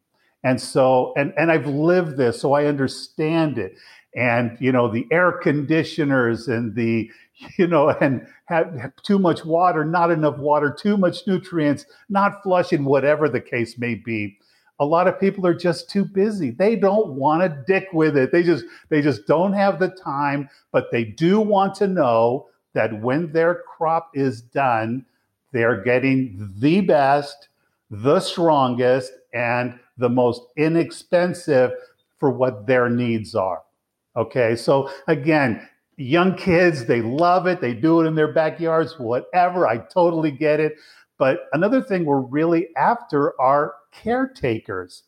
[0.45, 3.73] And so, and, and I've lived this, so I understand it.
[4.15, 7.10] And, you know, the air conditioners and the,
[7.58, 12.43] you know, and have, have too much water, not enough water, too much nutrients, not
[12.43, 14.38] flushing, whatever the case may be.
[14.79, 16.51] A lot of people are just too busy.
[16.51, 18.31] They don't want to dick with it.
[18.31, 23.01] They just, they just don't have the time, but they do want to know that
[23.01, 25.05] when their crop is done,
[25.53, 27.47] they're getting the best,
[27.89, 31.71] the strongest, and the most inexpensive
[32.17, 33.62] for what their needs are.
[34.15, 35.67] Okay, so again,
[35.98, 39.67] young kids, they love it, they do it in their backyards, whatever.
[39.67, 40.76] I totally get it.
[41.17, 45.04] But another thing we're really after are caretakers.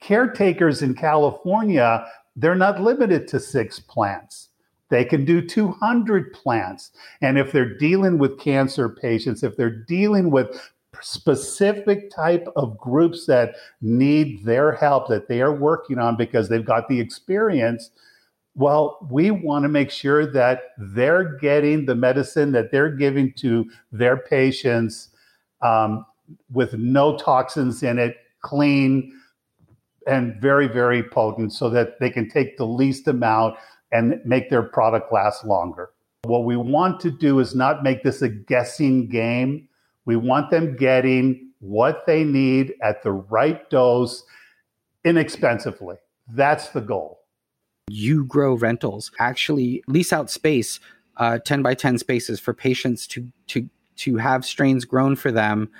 [0.00, 4.50] Caretakers in California, they're not limited to six plants.
[4.88, 6.92] They can do 200 plants.
[7.20, 10.70] And if they're dealing with cancer patients, if they're dealing with
[11.02, 16.64] specific type of groups that need their help that they are working on because they've
[16.64, 17.90] got the experience
[18.54, 23.68] well we want to make sure that they're getting the medicine that they're giving to
[23.92, 25.10] their patients
[25.62, 26.04] um,
[26.52, 29.12] with no toxins in it clean
[30.06, 33.56] and very, very potent so that they can take the least amount
[33.92, 35.90] and make their product last longer.
[36.24, 39.68] What we want to do is not make this a guessing game.
[40.06, 44.24] We want them getting what they need at the right dose
[45.04, 45.96] inexpensively.
[46.28, 47.20] That's the goal.
[47.88, 50.80] You grow rentals actually lease out space,
[51.18, 55.70] uh, 10 by 10 spaces for patients to, to, to have strains grown for them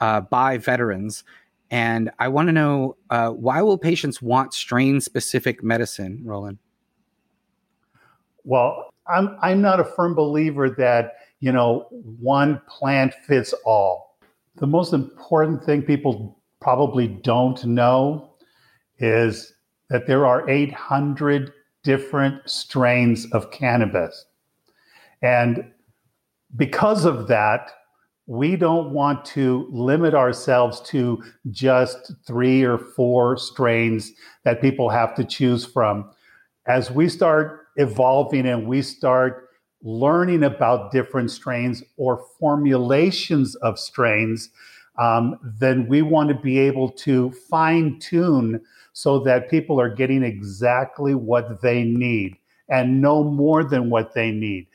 [0.00, 1.24] uh, by veterans.
[1.70, 6.58] And I want to know uh, why will patients want strain specific medicine, Roland?
[8.44, 11.14] Well, I'm I'm not a firm believer that
[11.44, 11.86] you know
[12.20, 14.16] one plant fits all.
[14.56, 18.30] The most important thing people probably don't know
[18.98, 19.52] is
[19.90, 21.52] that there are 800
[21.82, 24.24] different strains of cannabis.
[25.20, 25.70] And
[26.56, 27.72] because of that,
[28.26, 34.12] we don't want to limit ourselves to just three or four strains
[34.44, 36.10] that people have to choose from.
[36.66, 39.43] As we start evolving and we start
[39.84, 44.48] learning about different strains or formulations of strains,
[44.98, 48.60] um, then we want to be able to fine tune
[48.92, 52.36] so that people are getting exactly what they need
[52.68, 54.66] and no more than what they need.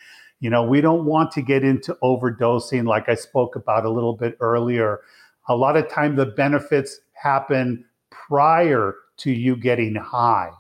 [0.41, 4.15] You know, we don't want to get into overdosing, like I spoke about a little
[4.15, 5.02] bit earlier.
[5.48, 10.52] A lot of time, the benefits happen prior to you getting high.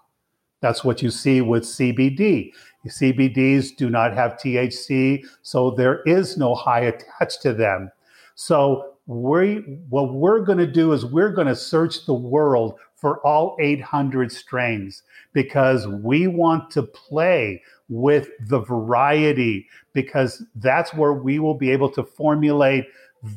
[0.61, 2.51] That's what you see with CBD.
[2.87, 7.91] CBDs do not have THC, so there is no high attached to them.
[8.35, 9.55] So we
[9.89, 14.31] what we're going to do is we're going to search the world for all 800
[14.31, 21.71] strains because we want to play with the variety because that's where we will be
[21.71, 22.85] able to formulate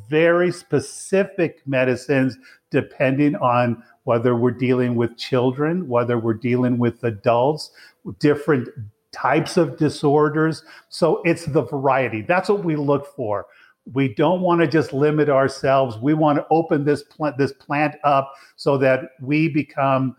[0.08, 2.36] very specific medicines
[2.70, 7.70] depending on whether we're dealing with children, whether we're dealing with adults,
[8.18, 8.68] different
[9.12, 10.64] types of disorders.
[10.88, 12.22] So it's the variety.
[12.22, 13.46] That's what we look for.
[13.92, 15.98] We don't want to just limit ourselves.
[15.98, 20.16] We want to open this plant this plant up so that we become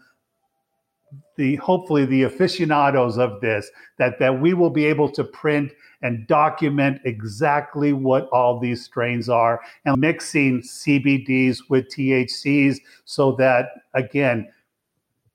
[1.38, 6.28] the hopefully the aficionados of this that that we will be able to print and
[6.28, 14.48] document exactly what all these strains are and mixing CBDs with THCs so that again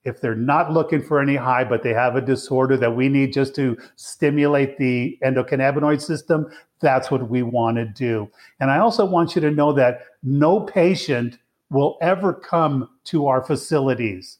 [0.03, 3.33] if they're not looking for any high, but they have a disorder that we need
[3.33, 6.47] just to stimulate the endocannabinoid system,
[6.79, 8.29] that's what we want to do.
[8.59, 11.37] And I also want you to know that no patient
[11.69, 14.39] will ever come to our facilities.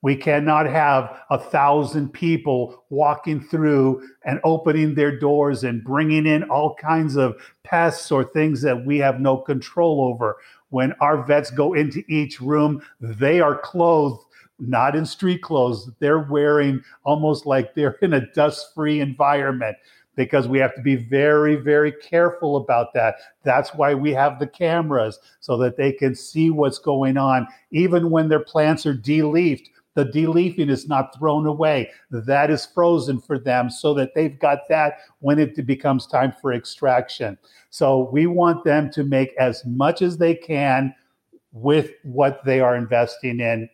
[0.00, 6.44] We cannot have a thousand people walking through and opening their doors and bringing in
[6.44, 10.36] all kinds of pests or things that we have no control over.
[10.70, 14.22] When our vets go into each room, they are clothed
[14.58, 15.90] not in street clothes.
[15.98, 19.76] They're wearing almost like they're in a dust free environment
[20.16, 23.16] because we have to be very, very careful about that.
[23.44, 27.46] That's why we have the cameras so that they can see what's going on.
[27.70, 31.90] Even when their plants are deleafed, the deleafing is not thrown away.
[32.10, 36.52] That is frozen for them so that they've got that when it becomes time for
[36.52, 37.38] extraction.
[37.70, 40.94] So we want them to make as much as they can
[41.52, 43.68] with what they are investing in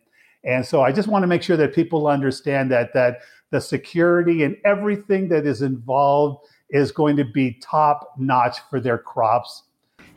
[0.45, 3.19] and so I just want to make sure that people understand that that
[3.51, 8.97] the security and everything that is involved is going to be top notch for their
[8.97, 9.63] crops.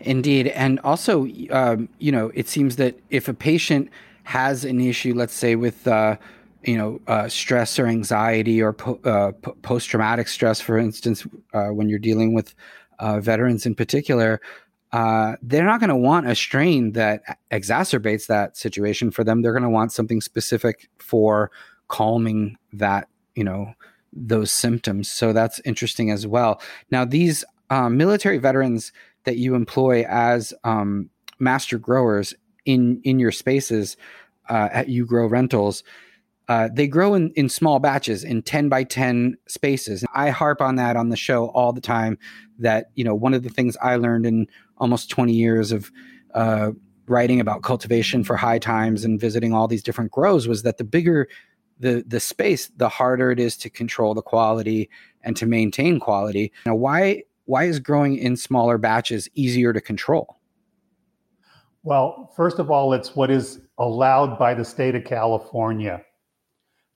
[0.00, 3.90] Indeed, and also, um, you know, it seems that if a patient
[4.24, 6.16] has an issue, let's say with uh,
[6.62, 11.68] you know uh, stress or anxiety or po- uh, post traumatic stress, for instance, uh,
[11.68, 12.54] when you're dealing with
[12.98, 14.40] uh, veterans in particular,
[14.92, 19.42] uh, they're not going to want a strain that exacerbates that situation for them.
[19.42, 21.50] They're going to want something specific for
[21.88, 23.74] calming that, you know,
[24.12, 25.10] those symptoms.
[25.10, 26.60] So that's interesting as well.
[26.90, 28.92] Now, these um, military veterans
[29.24, 33.96] that you employ as um, master growers in in your spaces
[34.48, 35.82] uh, at You Grow Rentals,
[36.48, 40.02] uh, they grow in, in small batches in 10 by 10 spaces.
[40.02, 42.18] And I harp on that on the show all the time
[42.58, 44.46] that, you know, one of the things I learned in
[44.78, 45.90] almost 20 years of
[46.34, 46.72] uh,
[47.06, 50.84] writing about cultivation for high times and visiting all these different grows was that the
[50.84, 51.28] bigger
[51.80, 54.90] the, the space, the harder it is to control the quality
[55.22, 56.52] and to maintain quality.
[56.66, 60.38] Now, why, why is growing in smaller batches easier to control?
[61.84, 66.02] Well, first of all, it's what is allowed by the state of California.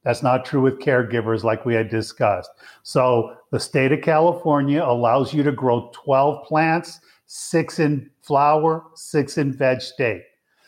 [0.04, 2.50] That's not true with caregivers, like we had discussed.
[2.82, 7.00] So, the state of California allows you to grow 12 plants,
[7.34, 10.22] six in flower, six in veg state.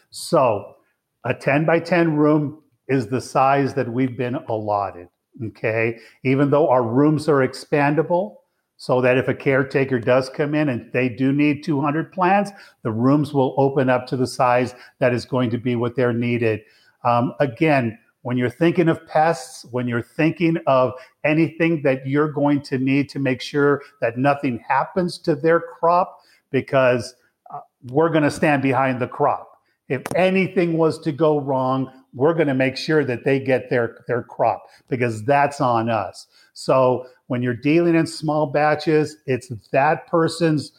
[0.09, 0.77] So,
[1.24, 5.09] a 10 by 10 room is the size that we've been allotted.
[5.48, 5.98] Okay.
[6.24, 8.37] Even though our rooms are expandable,
[8.79, 12.50] so that if a caretaker does come in and they do need 200 plants,
[12.83, 16.14] the rooms will open up to the size that is going to be what they're
[16.14, 16.61] needed.
[17.05, 20.92] Um, again, when you're thinking of pests, when you're thinking of
[21.24, 26.20] anything that you're going to need to make sure that nothing happens to their crop,
[26.54, 27.16] because
[27.52, 27.58] uh,
[27.90, 29.58] we're going to stand behind the crop.
[29.88, 34.04] If anything was to go wrong, we're going to make sure that they get their,
[34.06, 36.28] their crop because that's on us.
[36.52, 40.70] So when you're dealing in small batches, it's that person's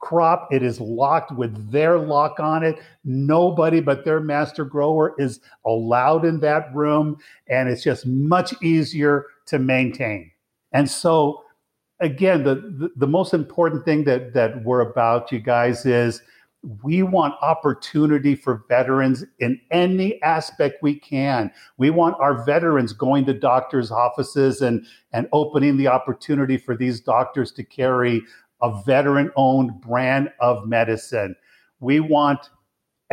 [0.00, 0.48] crop.
[0.52, 2.78] It is locked with their lock on it.
[3.04, 7.16] Nobody but their master grower is allowed in that room.
[7.48, 10.30] And it's just much easier to maintain.
[10.72, 11.42] And so,
[12.02, 16.20] again, the, the, the most important thing that, that we're about, you guys, is
[16.82, 21.50] we want opportunity for veterans in any aspect we can.
[21.76, 27.00] We want our veterans going to doctors' offices and, and opening the opportunity for these
[27.00, 28.22] doctors to carry
[28.60, 31.34] a veteran owned brand of medicine.
[31.80, 32.50] We want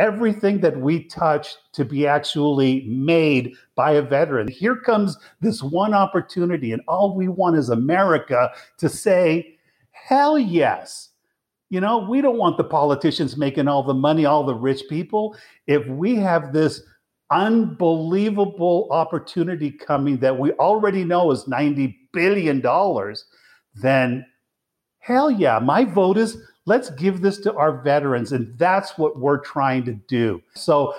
[0.00, 4.48] everything that we touch to be actually made by a veteran.
[4.48, 9.58] Here comes this one opportunity, and all we want is America to say,
[9.92, 11.10] hell yes
[11.70, 15.36] you know, we don't want the politicians making all the money, all the rich people.
[15.66, 16.82] If we have this
[17.30, 22.62] unbelievable opportunity coming that we already know is $90 billion,
[23.76, 24.26] then
[24.98, 26.38] hell yeah, my vote is
[26.70, 28.30] let's give this to our veterans.
[28.30, 30.40] And that's what we're trying to do.
[30.54, 30.94] So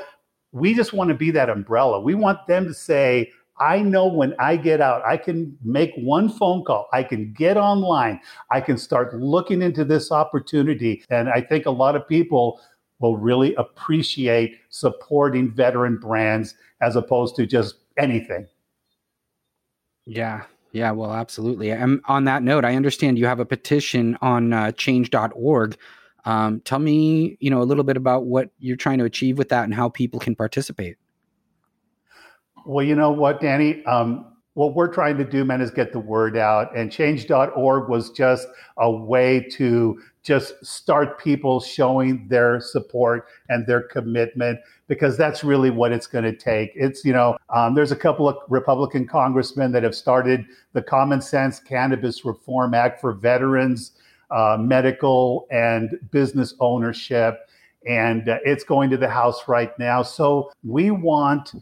[0.51, 2.01] we just want to be that umbrella.
[2.01, 6.27] We want them to say, I know when I get out, I can make one
[6.27, 6.89] phone call.
[6.91, 8.19] I can get online.
[8.49, 11.05] I can start looking into this opportunity.
[11.09, 12.59] And I think a lot of people
[12.99, 18.45] will really appreciate supporting veteran brands as opposed to just anything.
[20.05, 20.43] Yeah.
[20.71, 21.71] Yeah, well, absolutely.
[21.71, 25.77] And on that note, I understand you have a petition on uh, change.org.
[26.23, 29.49] Um, tell me, you know, a little bit about what you're trying to achieve with
[29.49, 30.97] that and how people can participate.
[32.65, 33.83] Well, you know what, Danny?
[33.85, 36.75] Um, what we're trying to do, man, is get the word out.
[36.75, 43.81] And change.org was just a way to just start people showing their support and their
[43.81, 46.71] commitment because that's really what it's going to take.
[46.75, 51.21] It's, you know, um, there's a couple of Republican congressmen that have started the Common
[51.21, 53.93] Sense Cannabis Reform Act for veterans,
[54.29, 57.49] uh, medical, and business ownership.
[57.87, 60.03] And uh, it's going to the House right now.
[60.03, 61.53] So we want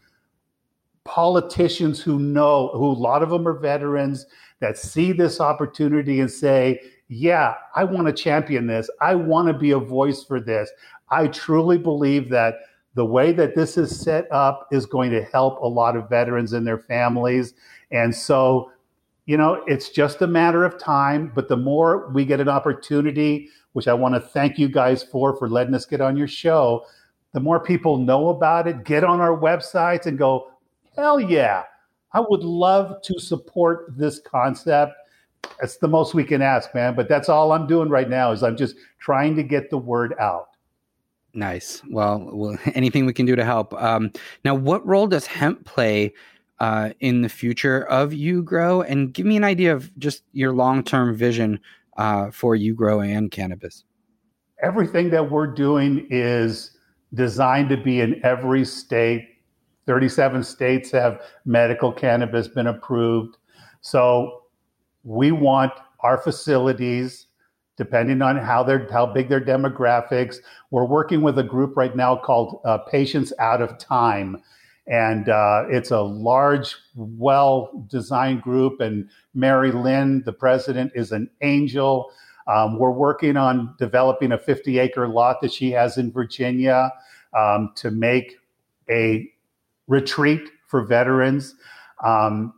[1.05, 4.25] politicians who know, who a lot of them are veterans
[4.59, 8.89] that see this opportunity and say, yeah, I want to champion this.
[9.01, 10.69] I want to be a voice for this.
[11.09, 12.55] I truly believe that
[12.93, 16.53] the way that this is set up is going to help a lot of veterans
[16.53, 17.55] and their families.
[17.91, 18.71] And so,
[19.25, 21.31] you know, it's just a matter of time.
[21.33, 25.35] But the more we get an opportunity, which I want to thank you guys for,
[25.35, 26.85] for letting us get on your show,
[27.33, 30.51] the more people know about it, get on our websites and go,
[30.95, 31.63] hell yeah,
[32.13, 34.93] I would love to support this concept.
[35.61, 36.95] It's the most we can ask, man.
[36.95, 40.15] But that's all I'm doing right now is I'm just trying to get the word
[40.19, 40.49] out.
[41.33, 41.81] Nice.
[41.89, 43.73] Well, well anything we can do to help.
[43.73, 44.11] Um,
[44.43, 46.13] now, what role does hemp play
[46.59, 48.85] uh, in the future of UGrow?
[48.87, 51.59] And give me an idea of just your long term vision
[51.97, 53.83] uh, for UGrow and cannabis.
[54.61, 56.71] Everything that we're doing is
[57.13, 59.25] designed to be in every state
[59.89, 63.37] 37 states have medical cannabis been approved.
[63.81, 64.43] So
[65.03, 67.27] we want our facilities,
[67.77, 70.37] depending on how they're how big their demographics.
[70.71, 74.41] We're working with a group right now called uh, Patients Out of Time.
[74.87, 78.81] And uh, it's a large, well designed group.
[78.81, 82.11] And Mary Lynn, the president, is an angel.
[82.47, 86.91] Um, we're working on developing a 50 acre lot that she has in Virginia
[87.37, 88.37] um, to make
[88.89, 89.31] a
[89.87, 91.53] retreat for veterans.
[92.03, 92.53] Um,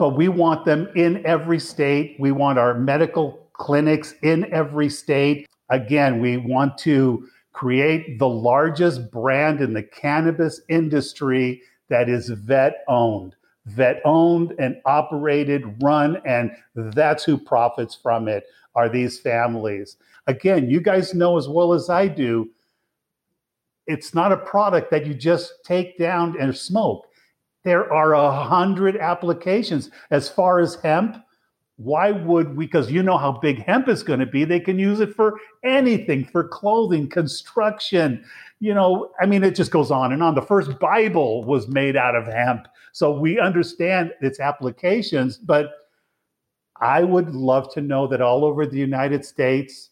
[0.00, 2.16] but we want them in every state.
[2.18, 5.46] We want our medical clinics in every state.
[5.68, 11.60] Again, we want to create the largest brand in the cannabis industry
[11.90, 13.36] that is vet owned,
[13.66, 18.44] vet owned and operated, run, and that's who profits from it
[18.74, 19.98] are these families.
[20.26, 22.48] Again, you guys know as well as I do
[23.86, 27.08] it's not a product that you just take down and smoke.
[27.64, 29.90] There are a hundred applications.
[30.10, 31.22] As far as hemp,
[31.76, 32.66] why would we?
[32.66, 34.44] Because you know how big hemp is going to be.
[34.44, 38.24] They can use it for anything, for clothing, construction.
[38.60, 40.34] You know, I mean, it just goes on and on.
[40.34, 42.68] The first Bible was made out of hemp.
[42.92, 45.38] So we understand its applications.
[45.38, 45.72] But
[46.80, 49.90] I would love to know that all over the United States,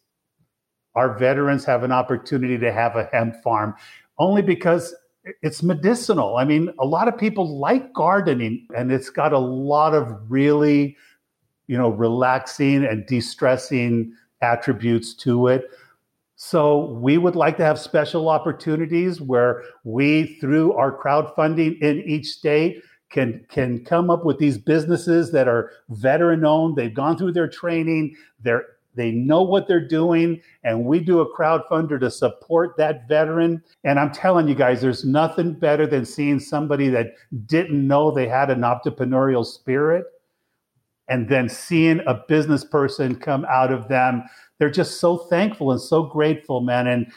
[0.94, 3.74] our veterans have an opportunity to have a hemp farm
[4.18, 4.94] only because
[5.42, 6.36] it's medicinal.
[6.36, 10.96] I mean, a lot of people like gardening and it's got a lot of really
[11.68, 14.12] you know, relaxing and de-stressing
[14.42, 15.70] attributes to it.
[16.34, 22.26] So we would like to have special opportunities where we, through our crowdfunding in each
[22.26, 26.76] state, can can come up with these businesses that are veteran owned.
[26.76, 28.14] They've gone through their training.
[28.40, 28.66] They're
[28.98, 33.62] they know what they're doing, and we do a crowdfunder to support that veteran.
[33.84, 37.14] And I'm telling you guys, there's nothing better than seeing somebody that
[37.46, 40.04] didn't know they had an entrepreneurial spirit
[41.08, 44.22] and then seeing a business person come out of them
[44.58, 47.10] they're just so thankful and so grateful man and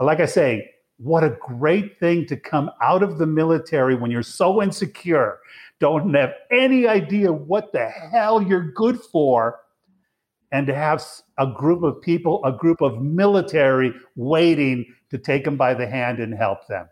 [0.00, 0.68] like i say
[0.98, 5.38] what a great thing to come out of the military when you're so insecure
[5.80, 9.58] don't have any idea what the hell you're good for
[10.52, 11.02] and to have
[11.38, 16.20] a group of people a group of military waiting to take them by the hand
[16.20, 16.86] and help them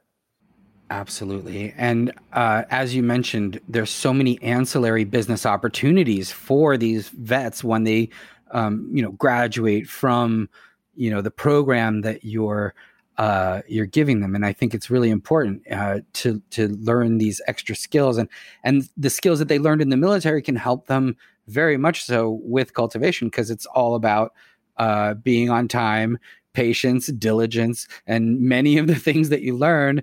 [0.91, 1.73] Absolutely.
[1.77, 7.85] And uh, as you mentioned, there's so many ancillary business opportunities for these vets when
[7.85, 8.11] they,
[8.51, 10.49] um, you know, graduate from,
[10.97, 12.75] you know, the program that you're
[13.19, 14.35] uh, you're giving them.
[14.35, 18.29] And I think it's really important uh, to to learn these extra skills and
[18.65, 21.17] and the skills that they learned in the military can help them
[21.51, 24.33] very much so with cultivation because it's all about
[24.77, 26.19] uh, being on time,
[26.53, 30.03] patience, diligence, and many of the things that you learn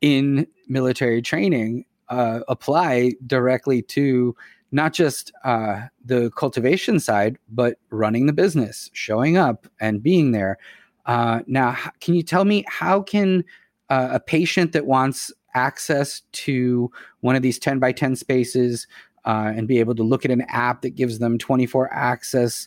[0.00, 4.34] in military training uh, apply directly to
[4.70, 10.58] not just uh, the cultivation side, but running the business, showing up, and being there.
[11.06, 13.44] Uh, now, can you tell me how can
[13.88, 18.86] uh, a patient that wants access to one of these 10 by 10 spaces
[19.28, 22.66] uh, and be able to look at an app that gives them 24 access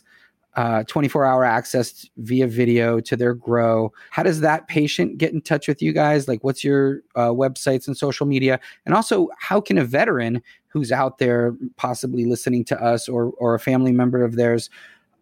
[0.54, 3.90] uh, 24 hour access via video to their grow.
[4.10, 6.28] How does that patient get in touch with you guys?
[6.28, 8.60] Like, what's your uh, websites and social media?
[8.84, 13.54] And also, how can a veteran who's out there possibly listening to us or, or
[13.54, 14.68] a family member of theirs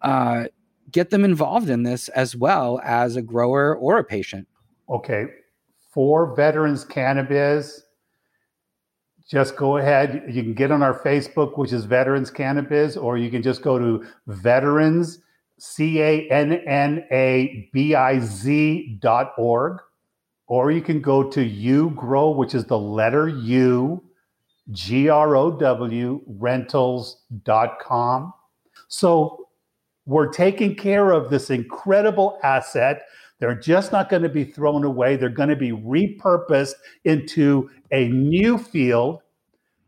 [0.02, 0.46] uh,
[0.90, 4.48] get them involved in this as well as a grower or a patient?
[4.88, 5.26] Okay.
[5.92, 7.84] For Veterans Cannabis,
[9.30, 10.24] just go ahead.
[10.28, 13.78] You can get on our Facebook, which is Veterans Cannabis, or you can just go
[13.78, 15.20] to Veterans,
[15.58, 19.78] C A N N A B I Z dot org,
[20.48, 24.02] or you can go to U Grow, which is the letter U,
[24.72, 28.32] G R O W, rentals dot com.
[28.88, 29.46] So
[30.06, 33.02] we're taking care of this incredible asset.
[33.40, 35.16] They're just not going to be thrown away.
[35.16, 36.74] They're going to be repurposed
[37.04, 39.22] into a new field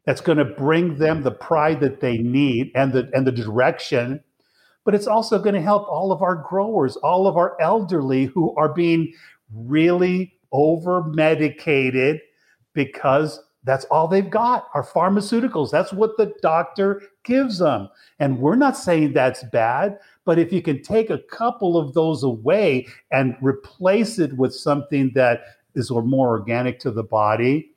[0.04, 4.20] that's going to bring them the pride that they need and the and the direction.
[4.84, 8.54] But it's also going to help all of our growers all of our elderly who
[8.56, 9.12] are being
[9.54, 12.20] really over medicated
[12.74, 15.70] because that's all they've got are pharmaceuticals.
[15.70, 17.88] That's what the doctor gives them.
[18.18, 22.22] And we're not saying that's bad but if you can take a couple of those
[22.22, 25.42] away and replace it with something that
[25.74, 27.72] is more organic to the body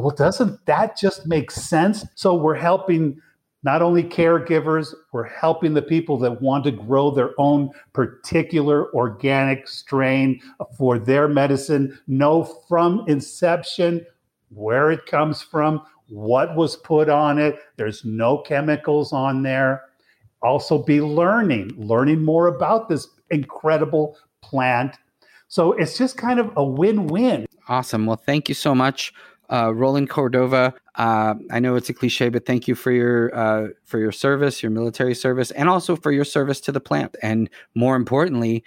[0.00, 2.06] well, doesn't that just make sense?
[2.14, 3.20] So we're helping
[3.62, 9.68] not only caregivers, we're helping the people that want to grow their own particular organic
[9.68, 10.40] strain
[10.76, 14.04] for their medicine, know from inception
[14.48, 17.56] where it comes from, what was put on it.
[17.76, 19.82] There's no chemicals on there.
[20.42, 24.96] Also, be learning, learning more about this incredible plant.
[25.48, 27.46] So it's just kind of a win win.
[27.68, 28.06] Awesome.
[28.06, 29.12] Well, thank you so much
[29.52, 30.74] uh, Roland Cordova.
[30.94, 34.62] Uh, I know it's a cliche, but thank you for your uh, for your service,
[34.62, 37.16] your military service, and also for your service to the plant.
[37.22, 38.64] And more importantly,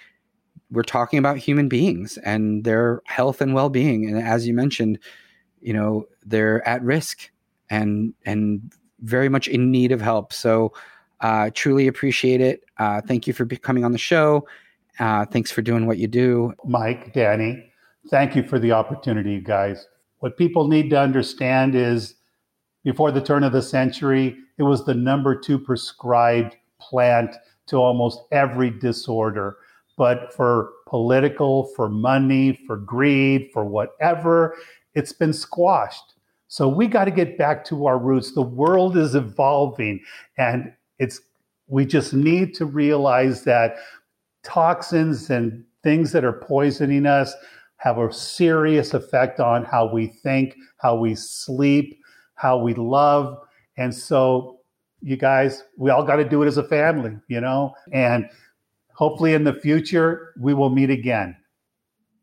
[0.69, 4.07] we're talking about human beings and their health and well being.
[4.07, 4.99] And as you mentioned,
[5.59, 7.31] you know they're at risk
[7.69, 10.33] and and very much in need of help.
[10.33, 10.71] So
[11.21, 12.63] uh, truly appreciate it.
[12.77, 14.47] Uh, thank you for coming on the show.
[14.99, 17.71] Uh, thanks for doing what you do, Mike, Danny.
[18.09, 19.87] Thank you for the opportunity, guys.
[20.19, 22.15] What people need to understand is
[22.83, 27.35] before the turn of the century, it was the number two prescribed plant
[27.67, 29.57] to almost every disorder.
[29.97, 34.55] But for political, for money, for greed, for whatever,
[34.93, 36.13] it's been squashed.
[36.47, 38.33] So we got to get back to our roots.
[38.33, 40.01] The world is evolving
[40.37, 41.21] and it's
[41.67, 43.77] we just need to realize that
[44.43, 47.33] toxins and things that are poisoning us
[47.77, 51.99] have a serious effect on how we think, how we sleep,
[52.35, 53.37] how we love.
[53.77, 54.59] And so,
[55.01, 57.73] you guys, we all got to do it as a family, you know?
[57.91, 58.29] And
[58.93, 61.35] hopefully in the future, we will meet again.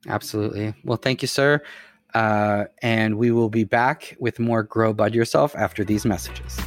[0.08, 0.74] Absolutely.
[0.84, 1.62] Well, thank you, sir.
[2.14, 6.58] Uh, and we will be back with more Grow Bud Yourself after these messages.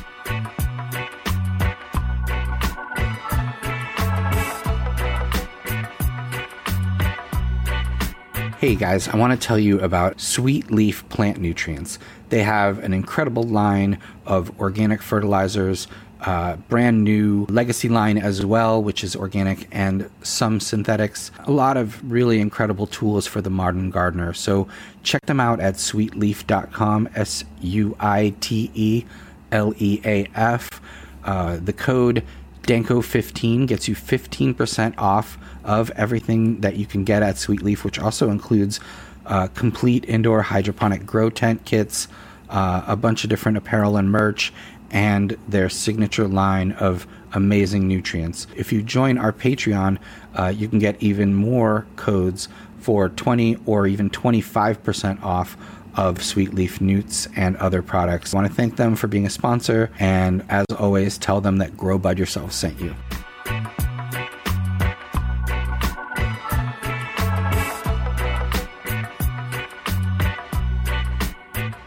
[8.65, 11.99] Hey guys, I want to tell you about Sweet Leaf Plant Nutrients.
[12.29, 15.87] They have an incredible line of organic fertilizers,
[16.21, 21.29] uh, brand new legacy line as well, which is organic and some synthetics.
[21.43, 24.33] A lot of really incredible tools for the modern gardener.
[24.33, 24.67] So
[25.03, 29.05] check them out at sweetleaf.com, S U I T E
[29.51, 30.81] L E A F.
[31.23, 32.23] Uh, the code
[32.63, 37.99] DANKO15 gets you 15% off of everything that you can get at Sweet Leaf, which
[37.99, 38.79] also includes
[39.25, 42.07] uh, complete indoor hydroponic grow tent kits,
[42.49, 44.53] uh, a bunch of different apparel and merch,
[44.91, 48.47] and their signature line of amazing nutrients.
[48.55, 49.97] If you join our Patreon,
[50.35, 52.47] uh, you can get even more codes
[52.79, 55.57] for 20 or even 25% off
[55.95, 58.33] of Sweet Leaf Newts and other products.
[58.33, 61.75] I want to thank them for being a sponsor, and as always, tell them that
[61.75, 62.95] Grow Bud Yourself sent you.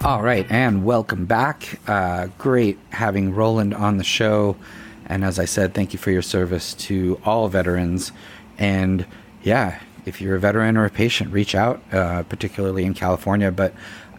[0.08, 1.80] All right, and welcome back.
[1.86, 4.56] Uh, great having Roland on the show.
[5.04, 8.10] And as I said, thank you for your service to all veterans.
[8.56, 9.04] And
[9.42, 13.50] yeah, if you're a veteran or a patient, reach out, uh, particularly in California.
[13.52, 13.74] But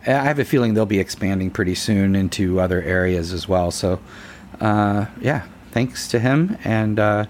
[0.05, 3.71] I have a feeling they'll be expanding pretty soon into other areas as well.
[3.71, 3.99] So
[4.61, 7.25] uh, yeah, thanks to him and uh,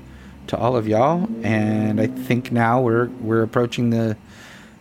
[0.47, 1.29] to all of y'all.
[1.43, 4.17] And I think now we're we're approaching the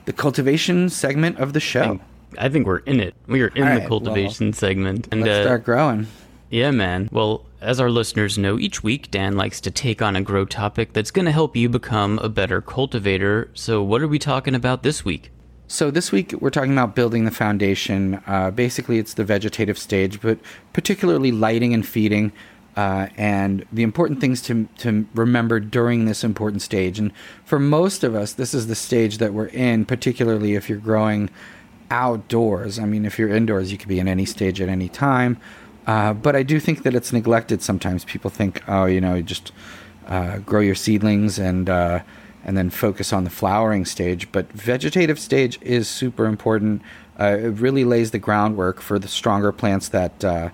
[0.05, 2.01] the cultivation segment of the show.
[2.37, 3.15] I think we're in it.
[3.27, 5.09] We are in All the right, cultivation segment.
[5.11, 6.07] And Let's uh, start growing.
[6.51, 7.09] yeah, man.
[7.11, 10.93] Well, as our listeners know, each week Dan likes to take on a grow topic
[10.93, 13.51] that's going to help you become a better cultivator.
[13.55, 15.31] So, what are we talking about this week?
[15.71, 18.23] So this week we're talking about building the foundation.
[18.27, 20.39] Uh, basically, it's the vegetative stage, but
[20.73, 22.33] particularly lighting and feeding,
[22.75, 26.99] uh, and the important things to to remember during this important stage.
[26.99, 27.13] And
[27.45, 31.29] for most of us, this is the stage that we're in, particularly if you're growing
[31.91, 32.79] outdoors.
[32.79, 35.39] I mean, if you're indoors, you could be in any stage at any time.
[35.87, 38.05] Uh, but I do think that it's neglected sometimes.
[38.05, 39.53] People think, oh, you know, just
[40.07, 42.01] uh, grow your seedlings and uh,
[42.45, 44.31] and then focus on the flowering stage.
[44.31, 46.83] But vegetative stage is super important.
[47.19, 50.51] Uh, it really lays the groundwork for the stronger plants that uh,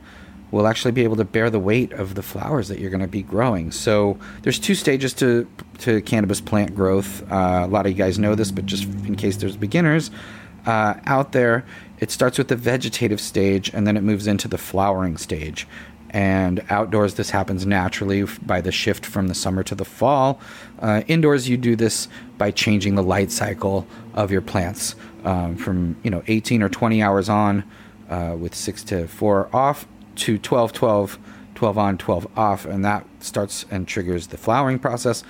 [0.50, 3.08] will actually be able to bear the weight of the flowers that you're going to
[3.08, 3.72] be growing.
[3.72, 7.22] So there's two stages to to cannabis plant growth.
[7.30, 10.12] Uh, a lot of you guys know this, but just in case there's beginners
[10.66, 11.64] uh, out there,
[11.98, 15.66] it starts with the vegetative stage and then it moves into the flowering stage.
[16.10, 20.40] And outdoors, this happens naturally by the shift from the summer to the fall.
[20.78, 22.06] Uh, indoors, you do this
[22.38, 23.84] by changing the light cycle
[24.14, 24.94] of your plants
[25.24, 27.64] um, from you know 18 or 20 hours on
[28.08, 31.18] uh, with six to four off to 12, 12,
[31.56, 35.24] 12 on, 12 off, and that starts and triggers the flowering process.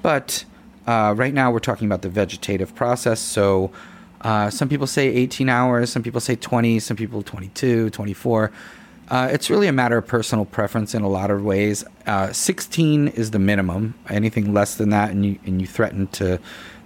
[0.00, 0.44] But
[0.86, 3.20] uh, right now, we're talking about the vegetative process.
[3.20, 3.70] So
[4.20, 8.52] uh, some people say 18 hours, some people say 20, some people 22, 24.
[9.08, 11.84] Uh, it's really a matter of personal preference in a lot of ways.
[12.06, 13.94] Uh, 16 is the minimum.
[14.08, 16.38] Anything less than that, and you and you threaten to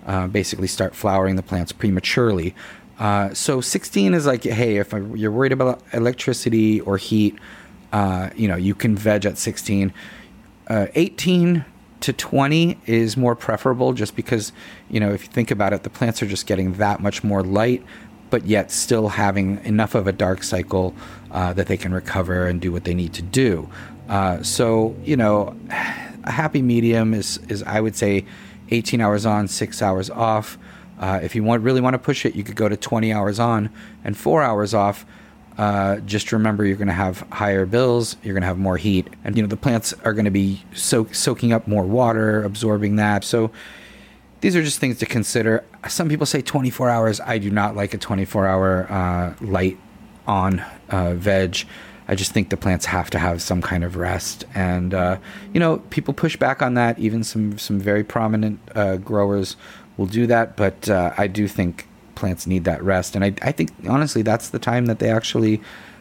[0.07, 2.55] uh, basically start flowering the plants prematurely.
[2.99, 7.37] Uh, so 16 is like, hey, if you're worried about electricity or heat,
[7.93, 9.93] uh, you know, you can veg at 16.
[10.69, 11.65] Uh, 18
[12.05, 14.53] to 20 is more preferable just because,
[14.91, 17.43] you know, if you think about it, the plants are just getting that much more
[17.43, 17.83] light,
[18.29, 20.95] but yet still having enough of a dark cycle
[21.31, 23.71] uh, that they can recover and do what they need to do.
[24.07, 28.27] Uh, so, you know, a happy medium is, is I would say,
[28.71, 30.59] 18 hours on, six hours off.
[30.99, 33.39] Uh, if you want really want to push it, you could go to 20 hours
[33.39, 33.71] on
[34.05, 35.07] and four hours off.
[35.57, 38.17] Uh, just remember, you're going to have higher bills.
[38.23, 40.63] You're going to have more heat, and you know the plants are going to be
[40.75, 43.25] so- soaking up more water, absorbing that.
[43.25, 43.51] So
[44.41, 45.65] these are just things to consider.
[45.89, 47.21] Some people say 24 hours.
[47.21, 49.79] I do not like a 24 hour uh, light
[50.27, 51.65] on uh, veg.
[52.09, 55.17] I just think the plants have to have some kind of rest, and uh,
[55.53, 56.99] you know people push back on that.
[56.99, 59.57] Even some some very prominent uh, growers
[59.97, 63.53] will do that, but uh, I do think plants need that rest, and I I
[63.53, 65.61] think honestly that's the time that they actually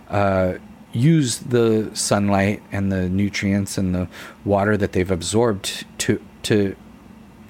[0.09, 0.53] uh,
[0.93, 4.07] use the sunlight and the nutrients and the
[4.45, 6.75] water that they've absorbed to to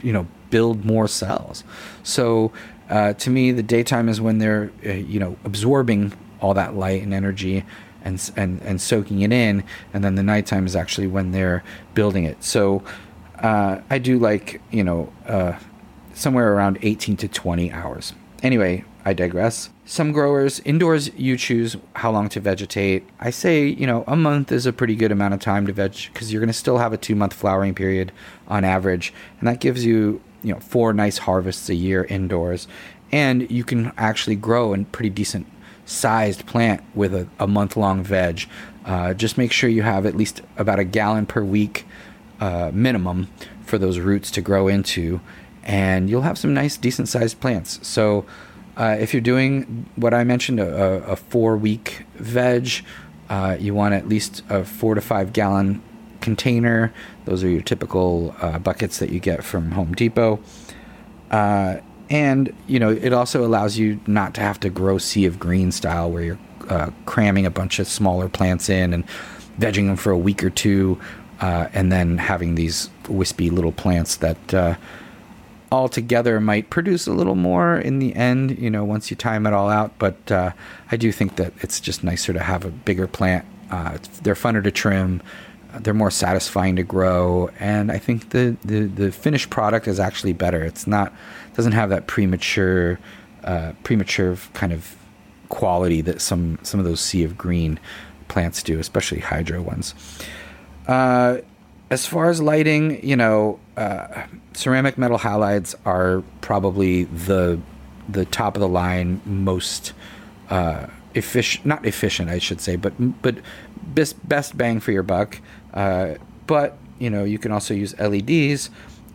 [0.01, 1.63] you know build more cells.
[2.03, 2.51] So
[2.89, 7.01] uh, to me, the daytime is when they're uh, you know absorbing all that light
[7.01, 7.63] and energy
[8.03, 12.23] and and and soaking it in, and then the nighttime is actually when they're building
[12.23, 12.43] it.
[12.43, 12.83] So
[13.39, 15.57] uh, I do like you know uh,
[16.13, 18.13] somewhere around 18 to 20 hours.
[18.43, 19.69] Anyway, I digress.
[19.85, 23.07] Some growers indoors you choose how long to vegetate.
[23.19, 25.95] I say you know a month is a pretty good amount of time to veg
[26.11, 28.11] because you're going to still have a two month flowering period
[28.49, 32.67] on average, and that gives you you know four nice harvests a year indoors,
[33.13, 35.47] and you can actually grow a pretty decent
[35.85, 38.43] sized plant with a, a month long veg.
[38.85, 41.85] Uh, just make sure you have at least about a gallon per week
[42.41, 43.29] uh, minimum
[43.65, 45.21] for those roots to grow into,
[45.63, 47.79] and you'll have some nice, decent sized plants.
[47.87, 48.25] So,
[48.75, 52.83] uh, if you're doing what I mentioned, a, a four week veg,
[53.29, 55.81] uh, you want at least a four to five gallon
[56.21, 56.93] container.
[57.25, 60.39] Those are your typical uh, buckets that you get from Home Depot.
[61.29, 61.77] Uh,
[62.09, 65.71] and you know it also allows you not to have to grow sea of green
[65.71, 66.39] style where you're
[66.69, 69.05] uh, cramming a bunch of smaller plants in and
[69.59, 70.99] vegging them for a week or two
[71.41, 74.77] uh, and then having these wispy little plants that
[75.73, 79.47] all together might produce a little more in the end you know once you time
[79.47, 80.51] it all out but uh,
[80.91, 83.43] i do think that it's just nicer to have a bigger plant.
[83.71, 85.19] Uh, they're funner to trim
[85.79, 90.31] they're more satisfying to grow and i think the, the, the finished product is actually
[90.31, 90.61] better.
[90.63, 91.11] It's not
[91.55, 92.99] doesn't have that premature
[93.43, 94.95] uh, premature kind of
[95.49, 97.79] quality that some some of those sea of green
[98.27, 99.95] plants do especially hydro ones.
[100.87, 101.37] Uh,
[101.93, 104.23] as far as lighting you know uh,
[104.53, 107.59] ceramic metal halides are probably the
[108.09, 109.93] the top of the line most
[110.49, 113.35] uh, efficient not efficient i should say but but
[113.83, 115.39] best best bang for your buck
[115.73, 116.15] uh,
[116.47, 118.69] but you know you can also use LEDs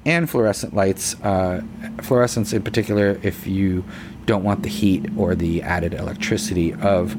[0.07, 1.21] and fluorescent lights.
[1.23, 1.61] Uh,
[2.01, 3.85] fluorescence in particular, if you
[4.25, 7.17] don't want the heat or the added electricity of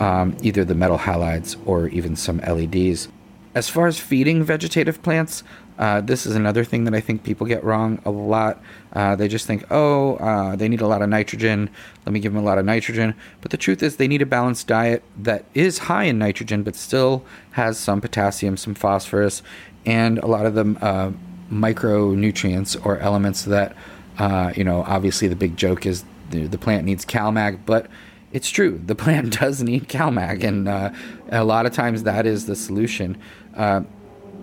[0.00, 3.08] um, either the metal halides or even some LEDs.
[3.54, 5.42] As far as feeding vegetative plants,
[5.78, 8.62] uh, this is another thing that I think people get wrong a lot.
[8.92, 11.70] Uh, they just think, oh, uh, they need a lot of nitrogen.
[12.06, 13.14] Let me give them a lot of nitrogen.
[13.40, 16.76] But the truth is, they need a balanced diet that is high in nitrogen, but
[16.76, 19.42] still has some potassium, some phosphorus,
[19.84, 21.12] and a lot of the uh,
[21.50, 23.74] micronutrients or elements that,
[24.18, 27.88] uh, you know, obviously the big joke is the, the, plant needs CalMag, but
[28.32, 28.80] it's true.
[28.84, 30.90] The plant does need CalMag, and uh,
[31.30, 33.18] a lot of times that is the solution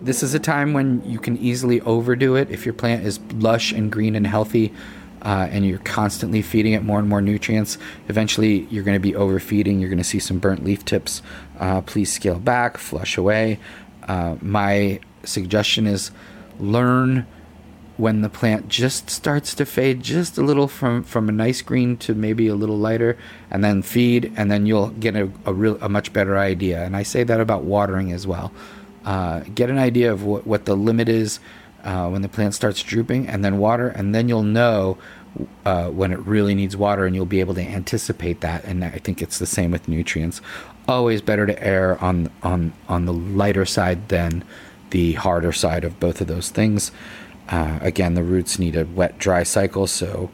[0.01, 2.49] this is a time when you can easily overdo it.
[2.49, 4.73] If your plant is lush and green and healthy
[5.21, 9.15] uh, and you're constantly feeding it more and more nutrients eventually you're going to be
[9.15, 9.79] overfeeding.
[9.79, 11.21] You're going to see some burnt leaf tips.
[11.59, 13.59] Uh, please scale back flush away.
[14.03, 16.11] Uh, my suggestion is
[16.59, 17.27] learn
[17.97, 21.97] when the plant just starts to fade just a little from, from a nice green
[21.97, 23.17] to maybe a little lighter
[23.51, 26.81] and then feed and then you'll get a, a real a much better idea.
[26.85, 28.53] And i say that about watering as well
[29.05, 31.39] uh, get an idea of what, what the limit is
[31.83, 34.97] uh, when the plant starts drooping, and then water, and then you'll know
[35.65, 38.63] uh, when it really needs water, and you'll be able to anticipate that.
[38.65, 40.41] And I think it's the same with nutrients.
[40.87, 44.43] Always better to err on on on the lighter side than
[44.89, 46.91] the harder side of both of those things.
[47.47, 50.29] Uh, again, the roots need a wet dry cycle, so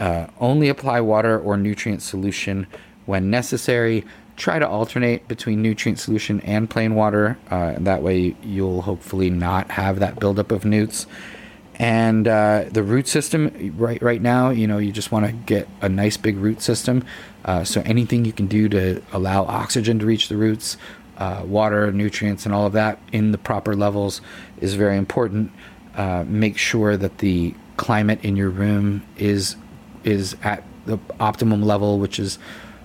[0.00, 2.66] uh, only apply water or nutrient solution
[3.06, 4.04] when necessary
[4.36, 7.38] try to alternate between nutrient solution and plain water.
[7.50, 11.06] Uh, that way, you'll hopefully not have that buildup of newts.
[11.76, 15.68] And uh, the root system, right right now, you know, you just want to get
[15.80, 17.04] a nice big root system.
[17.44, 20.76] Uh, so anything you can do to allow oxygen to reach the roots,
[21.18, 24.20] uh, water, nutrients, and all of that in the proper levels
[24.60, 25.50] is very important.
[25.96, 29.56] Uh, make sure that the climate in your room is
[30.04, 32.38] is at the optimum level, which is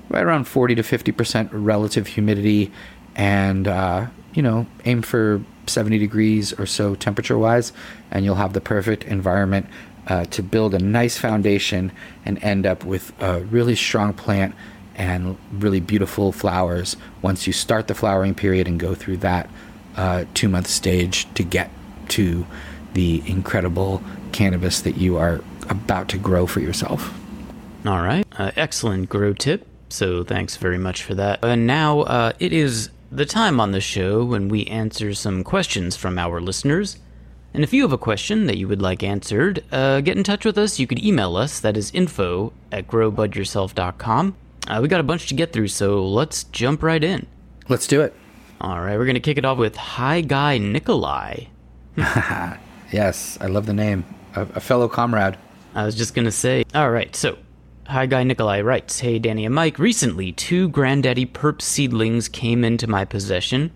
[0.10, 2.72] right around 40 to 50% relative humidity
[3.16, 7.72] and uh, you know aim for 70 degrees or so temperature wise
[8.12, 9.68] and you'll have the perfect environment
[10.08, 11.92] uh, to build a nice foundation
[12.26, 14.56] and end up with a really strong plant
[14.96, 19.50] and really beautiful flowers once you start the flowering period and go through that
[19.96, 21.70] uh, two month stage to get
[22.10, 22.46] to
[22.94, 24.02] the incredible
[24.32, 27.14] cannabis that you are about to grow for yourself.
[27.86, 28.26] All right.
[28.38, 29.69] Uh, excellent grow tip.
[29.90, 31.44] So thanks very much for that.
[31.44, 35.96] And now uh, it is the time on the show when we answer some questions
[35.96, 36.98] from our listeners.
[37.54, 40.46] And if you have a question that you would like answered, uh, get in touch
[40.46, 40.80] with us.
[40.80, 41.60] You could email us.
[41.60, 44.36] That is info at growbudyourself.com.
[44.68, 47.26] Uh, we got a bunch to get through, so let's jump right in.
[47.68, 48.14] Let's do it.
[48.62, 51.46] All right, we're going to kick it off with Hi Guy Nikolai.
[51.98, 54.06] yes, I love the name.
[54.36, 55.38] A, a fellow comrade.
[55.74, 57.38] I was just going to say, all right, so
[57.90, 62.86] Hi Guy Nikolai writes Hey Danny and Mike, recently two Granddaddy Purp seedlings came into
[62.86, 63.72] my possession.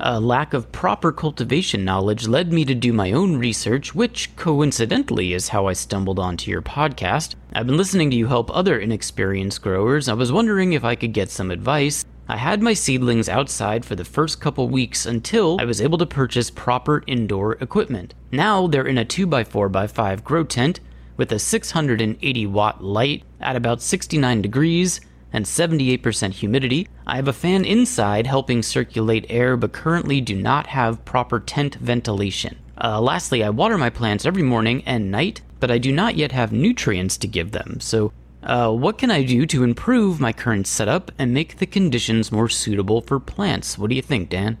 [0.00, 5.34] A lack of proper cultivation knowledge led me to do my own research, which coincidentally
[5.34, 7.34] is how I stumbled onto your podcast.
[7.52, 10.08] I've been listening to you help other inexperienced growers.
[10.08, 12.06] I was wondering if I could get some advice.
[12.28, 16.06] I had my seedlings outside for the first couple weeks until I was able to
[16.06, 18.14] purchase proper indoor equipment.
[18.32, 20.80] Now they're in a 2x4x5 grow tent
[21.16, 25.00] with a 680 watt light at about 69 degrees
[25.32, 26.88] and 78% humidity.
[27.06, 31.74] I have a fan inside helping circulate air, but currently do not have proper tent
[31.76, 32.56] ventilation.
[32.82, 36.32] Uh, lastly, I water my plants every morning and night, but I do not yet
[36.32, 37.80] have nutrients to give them.
[37.80, 38.12] So,
[38.42, 42.48] uh, what can I do to improve my current setup and make the conditions more
[42.48, 43.76] suitable for plants?
[43.76, 44.58] What do you think, Dan?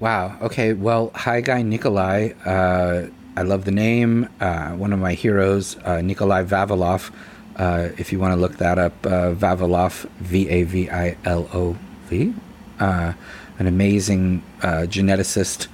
[0.00, 0.38] Wow.
[0.40, 0.72] Okay.
[0.72, 2.30] Well, hi, guy Nikolai.
[2.44, 4.28] Uh, I love the name.
[4.40, 7.10] Uh, one of my heroes, uh, Nikolai Vavilov.
[7.56, 11.48] Uh, if you want to look that up, uh, Vavilov, V A V I L
[11.52, 11.76] O
[12.06, 12.34] V,
[12.78, 13.12] uh,
[13.58, 15.68] an amazing geneticist.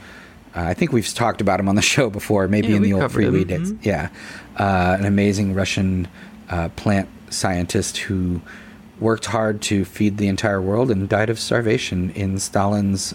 [0.55, 3.13] I think we've talked about him on the show before, maybe yeah, in the old
[3.13, 3.73] freeway days.
[3.73, 3.89] Mm-hmm.
[3.89, 4.09] Yeah,
[4.57, 6.09] an amazing Russian
[6.77, 8.41] plant scientist who
[8.99, 13.15] worked hard to feed the entire world and died of starvation in Stalin's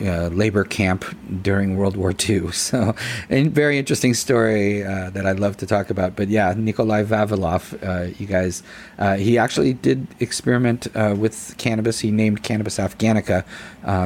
[0.00, 1.04] uh, labor camp
[1.42, 2.50] during World War II.
[2.68, 2.94] So,
[3.30, 6.16] a very interesting story uh, that I'd love to talk about.
[6.16, 8.62] But yeah, Nikolai Vavilov, uh, you guys,
[8.98, 12.00] uh, he actually did experiment uh, with cannabis.
[12.00, 13.44] He named cannabis afghanica,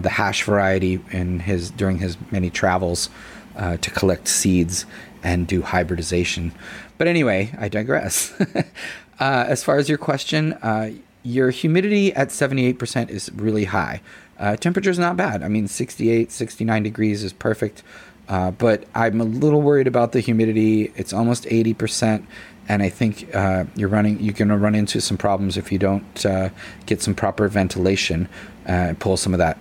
[0.03, 3.11] the hash variety, in his during his many travels
[3.57, 4.87] to collect seeds
[5.23, 6.53] and do hybridization.
[6.99, 8.33] But anyway, I digress.
[9.21, 10.57] as far as your question,
[11.23, 14.01] your humidity at 78% is really high.
[14.39, 15.43] Uh, Temperature is not bad.
[15.43, 17.83] I mean, 68, 69 degrees is perfect.
[18.29, 20.93] Uh, but I'm a little worried about the humidity.
[20.97, 22.25] It's almost 80%.
[22.69, 24.21] And I think uh, you're running.
[24.21, 26.51] You're going to run into some problems if you don't uh,
[26.87, 28.29] get some proper ventilation
[28.65, 29.59] and pull some of that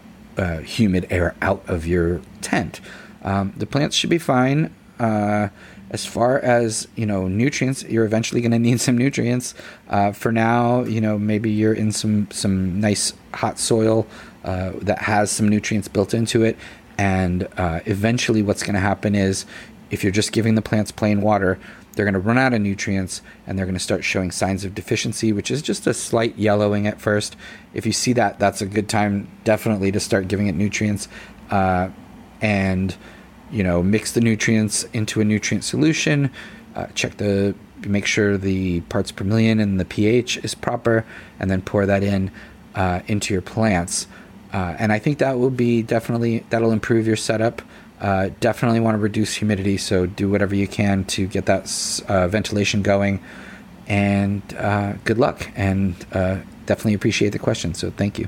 [0.64, 2.80] humid air out of your tent.
[3.24, 4.74] Um, the plants should be fine.
[5.02, 5.50] Uh,
[5.90, 9.54] as far as you know, nutrients, you're eventually going to need some nutrients.
[9.90, 14.08] Uh, for now, you know, maybe you're in some some nice hot soil
[14.46, 16.58] uh, that has some nutrients built into it,
[16.98, 19.46] and uh, eventually, what's going to happen is,
[19.90, 21.60] if you're just giving the plants plain water,
[21.94, 24.74] they're going to run out of nutrients and they're going to start showing signs of
[24.74, 27.36] deficiency, which is just a slight yellowing at first.
[27.74, 31.10] If you see that, that's a good time definitely to start giving it nutrients.
[31.50, 31.90] Uh,
[32.40, 32.96] and
[33.52, 36.32] you know, mix the nutrients into a nutrient solution,
[36.76, 37.54] uh, check the,
[37.86, 41.06] make sure the parts per million and the pH is proper,
[41.40, 42.32] and then pour that in
[42.76, 44.08] uh, into your plants.
[44.54, 47.62] Uh, and I think that will be definitely, that'll improve your setup.
[48.00, 52.28] Uh, definitely want to reduce humidity, so do whatever you can to get that uh,
[52.28, 53.22] ventilation going.
[53.88, 56.00] And uh, good luck, and
[56.66, 57.74] definitely appreciate the question.
[57.74, 58.28] So thank you.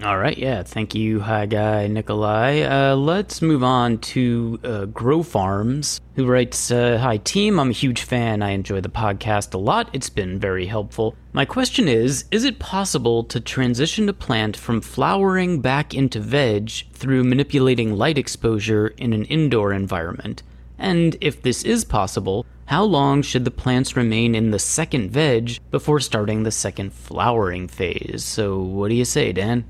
[0.00, 2.60] All right, yeah, thank you, hi guy Nikolai.
[2.60, 7.72] Uh, let's move on to uh, Grow Farms, who writes, uh, "Hi team, I'm a
[7.72, 8.40] huge fan.
[8.40, 9.90] I enjoy the podcast a lot.
[9.92, 11.16] It's been very helpful.
[11.32, 16.70] My question is: Is it possible to transition a plant from flowering back into veg
[16.92, 20.44] through manipulating light exposure in an indoor environment?
[20.78, 25.58] And if this is possible, how long should the plants remain in the second veg
[25.72, 28.22] before starting the second flowering phase?
[28.22, 29.64] So, what do you say, Dan?"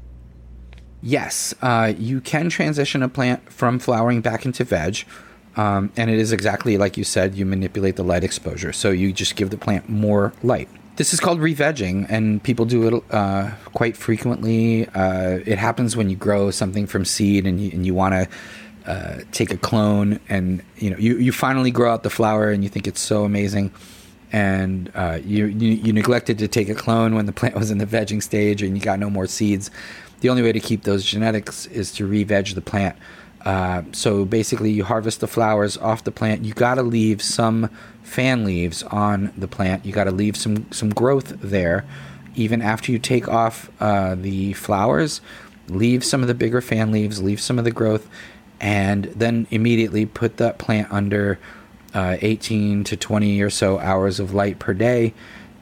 [1.03, 5.05] Yes, uh, you can transition a plant from flowering back into veg.
[5.57, 8.73] Um, and it is exactly like you said, you manipulate the light exposure.
[8.73, 10.69] So you just give the plant more light.
[10.97, 14.89] This is called revegging, and people do it uh, quite frequently.
[14.89, 18.91] Uh, it happens when you grow something from seed and you, and you want to
[18.91, 22.65] uh, take a clone, and you know you, you finally grow out the flower, and
[22.65, 23.73] you think it's so amazing,
[24.33, 27.79] and uh, you, you you neglected to take a clone when the plant was in
[27.79, 29.71] the vegging stage, and you got no more seeds
[30.21, 32.97] the only way to keep those genetics is to re-veg the plant.
[33.45, 36.45] Uh, so basically, you harvest the flowers off the plant.
[36.45, 37.71] You got to leave some
[38.03, 39.87] fan leaves on the plant.
[39.87, 41.85] You got to leave some some growth there,
[42.35, 45.21] even after you take off uh, the flowers.
[45.69, 47.23] Leave some of the bigger fan leaves.
[47.23, 48.09] Leave some of the growth,
[48.61, 51.39] and then immediately put that plant under
[51.95, 55.15] uh, 18 to 20 or so hours of light per day.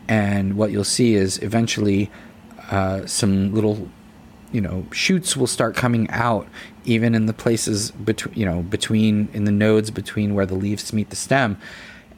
[0.09, 2.11] And what you'll see is eventually
[2.71, 3.89] uh, some little
[4.53, 6.47] you know shoots will start coming out
[6.85, 10.93] even in the places between you know between in the nodes between where the leaves
[10.93, 11.59] meet the stem.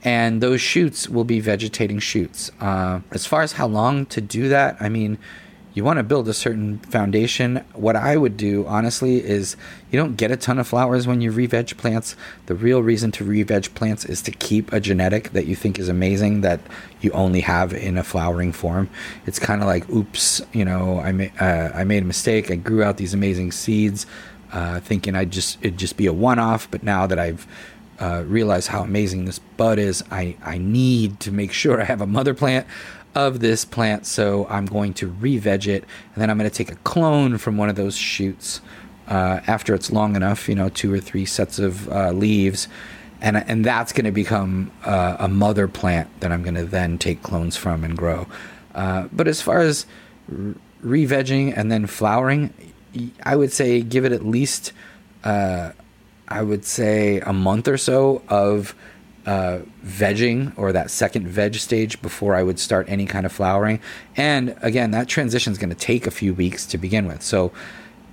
[0.05, 2.53] And those shoots will be vegetating shoots.
[2.61, 5.19] Uh, as far as how long to do that i mean
[5.79, 7.65] you want to build a certain foundation.
[7.73, 9.57] What I would do, honestly, is
[9.93, 12.17] you don't get a ton of flowers when you re-veg plants.
[12.47, 15.89] The real reason to re-veg plants is to keep a genetic that you think is
[15.89, 16.59] amazing that
[17.01, 18.91] you only have in a flowering form.
[19.25, 22.51] It's kind of like, oops, you know, I, ma- uh, I made a mistake.
[22.51, 24.05] I grew out these amazing seeds,
[24.53, 26.69] uh, thinking I'd just it'd just be a one-off.
[26.73, 27.47] But now that I've
[28.01, 32.01] uh, realized how amazing this bud is, I, I need to make sure I have
[32.01, 32.67] a mother plant
[33.19, 34.07] of this plant.
[34.07, 37.57] So I'm going to re-veg it, and then I'm going to take a clone from
[37.57, 38.61] one of those shoots
[39.09, 42.69] uh, after it's long enough, you know, two or three sets of uh, leaves,
[43.21, 46.97] and and that's going to become uh, a mother plant that I'm going to then
[46.97, 48.29] take clones from and grow.
[48.75, 49.87] Uh, but as far as
[50.81, 52.55] re-vegging and then flowering,
[53.25, 54.73] I would say give it at least,
[55.25, 55.73] uh,
[56.29, 58.77] I would say a month or so of
[59.29, 63.79] uh, vegging or that second veg stage before I would start any kind of flowering.
[64.17, 67.23] And again, that transition is going to take a few weeks to begin with.
[67.23, 67.53] So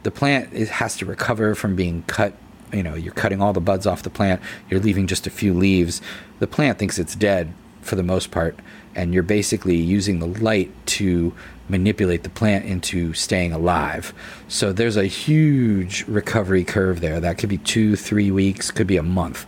[0.04, 2.34] the plant has to recover from being cut.
[2.74, 5.54] You know, you're cutting all the buds off the plant, you're leaving just a few
[5.54, 6.02] leaves.
[6.40, 8.60] The plant thinks it's dead for the most part,
[8.94, 11.34] and you're basically using the light to
[11.70, 14.14] manipulate the plant into staying alive.
[14.50, 17.22] So there's a huge recovery curve there.
[17.22, 19.46] That could be two, three weeks, could be a month.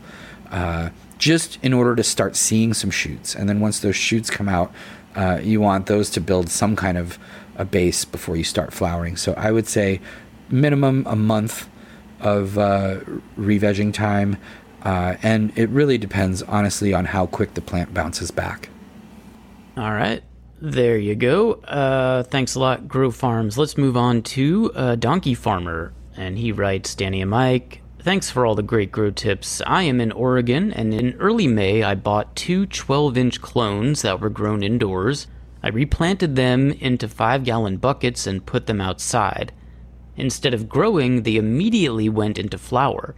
[0.50, 3.36] Uh, just in order to start seeing some shoots.
[3.36, 4.72] And then once those shoots come out,
[5.16, 7.18] uh, you want those to build some kind of
[7.56, 9.18] a base before you start flowering.
[9.18, 10.00] So I would say
[10.50, 11.68] minimum a month
[12.20, 13.00] of uh,
[13.38, 14.38] revegging time.
[14.84, 18.70] Uh, and it really depends, honestly, on how quick the plant bounces back.
[19.76, 20.24] All right.
[20.60, 21.54] There you go.
[21.54, 23.58] Uh, thanks a lot, Grow Farms.
[23.58, 25.94] Let's move on to uh, Donkey Farmer.
[26.16, 29.62] And he writes Danny and Mike, Thanks for all the great grow tips.
[29.68, 34.22] I am in Oregon, and in early May, I bought two 12 inch clones that
[34.22, 35.28] were grown indoors.
[35.62, 39.52] I replanted them into 5 gallon buckets and put them outside.
[40.16, 43.14] Instead of growing, they immediately went into flower.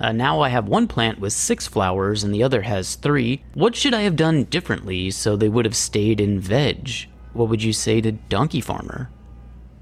[0.00, 3.44] Uh, now I have one plant with six flowers and the other has three.
[3.54, 7.08] What should I have done differently so they would have stayed in veg?
[7.32, 9.08] What would you say to Donkey Farmer?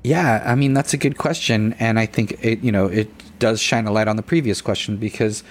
[0.03, 3.09] Yeah, I mean that's a good question, and I think it you know it
[3.45, 5.45] does shine a light on the previous question because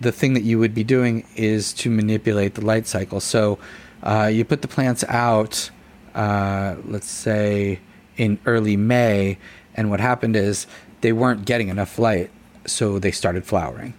[0.00, 3.20] the thing that you would be doing is to manipulate the light cycle.
[3.20, 3.58] So
[4.02, 5.70] uh, you put the plants out,
[6.14, 7.80] uh, let's say
[8.16, 9.36] in early May,
[9.74, 10.66] and what happened is
[11.02, 12.30] they weren't getting enough light,
[12.64, 13.92] so they started flowering.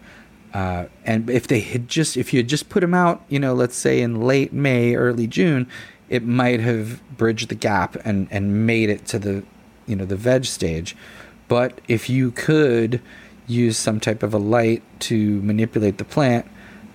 [0.52, 3.54] Uh, and if they had just, if you had just put them out, you know,
[3.54, 5.68] let's say in late May, early June,
[6.10, 9.44] it might have bridged the gap and and made it to the,
[9.86, 10.96] you know, the veg stage.
[11.48, 13.02] But if you could
[13.48, 16.46] use some type of a light to manipulate the plant,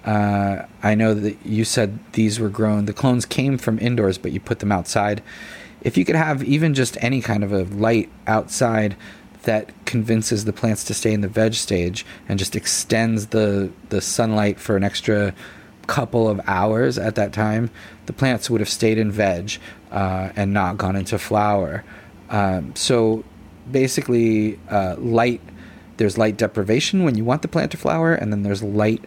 [0.04, 2.86] uh, I know that you said these were grown.
[2.86, 5.22] The clones came from indoors, but you put them outside.
[5.80, 8.96] If you could have even just any kind of a light outside
[9.42, 14.00] that convinces the plants to stay in the veg stage and just extends the the
[14.00, 15.34] sunlight for an extra
[15.86, 17.70] couple of hours at that time,
[18.06, 19.58] the plants would have stayed in veg
[19.90, 21.84] uh, and not gone into flower.
[22.30, 23.24] Um, so
[23.70, 25.40] basically, uh, light
[25.96, 29.04] there's light deprivation when you want the plant to flower, and then there's light,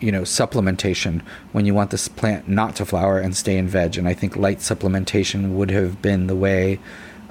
[0.00, 1.22] you know, supplementation
[1.52, 3.96] when you want this plant not to flower and stay in veg.
[3.96, 6.78] And I think light supplementation would have been the way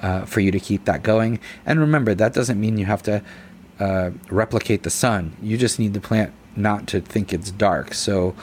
[0.00, 1.40] uh, for you to keep that going.
[1.64, 3.22] And remember, that doesn't mean you have to
[3.80, 5.36] uh, replicate the sun.
[5.40, 7.94] You just need the plant not to think it's dark.
[7.94, 8.34] So.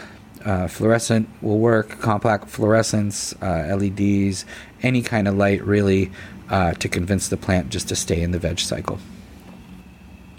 [0.44, 4.46] Uh, fluorescent will work, compact fluorescence, uh, LEDs,
[4.84, 6.12] any kind of light really
[6.52, 9.00] uh, to convince the plant just to stay in the veg cycle.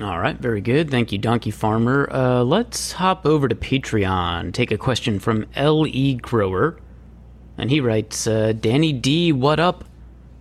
[0.03, 0.91] All right, very good.
[0.91, 2.07] Thank you, Donkey Farmer.
[2.13, 4.53] Uh, let's hop over to Patreon.
[4.53, 6.17] Take a question from L.E.
[6.17, 6.79] Grower.
[7.57, 9.85] And he writes uh, Danny D, what up?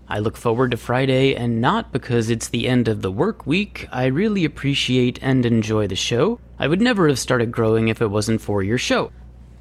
[0.09, 3.87] I look forward to Friday, and not because it's the end of the work week.
[3.93, 6.37] I really appreciate and enjoy the show.
[6.59, 9.09] I would never have started growing if it wasn't for your show.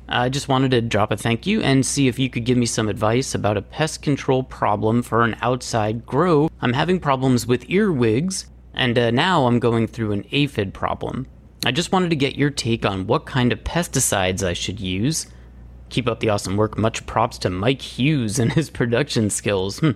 [0.08, 2.66] I just wanted to drop a thank you and see if you could give me
[2.66, 6.50] some advice about a pest control problem for an outside grow.
[6.60, 11.26] I'm having problems with earwigs and uh, now I'm going through an aphid problem.
[11.64, 15.26] I just wanted to get your take on what kind of pesticides I should use.
[15.88, 16.76] Keep up the awesome work.
[16.76, 19.78] Much props to Mike Hughes and his production skills.
[19.78, 19.92] Hmm.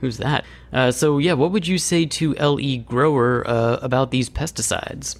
[0.00, 0.44] Who's that?
[0.72, 5.18] Uh, so, yeah, what would you say to LE Grower uh, about these pesticides?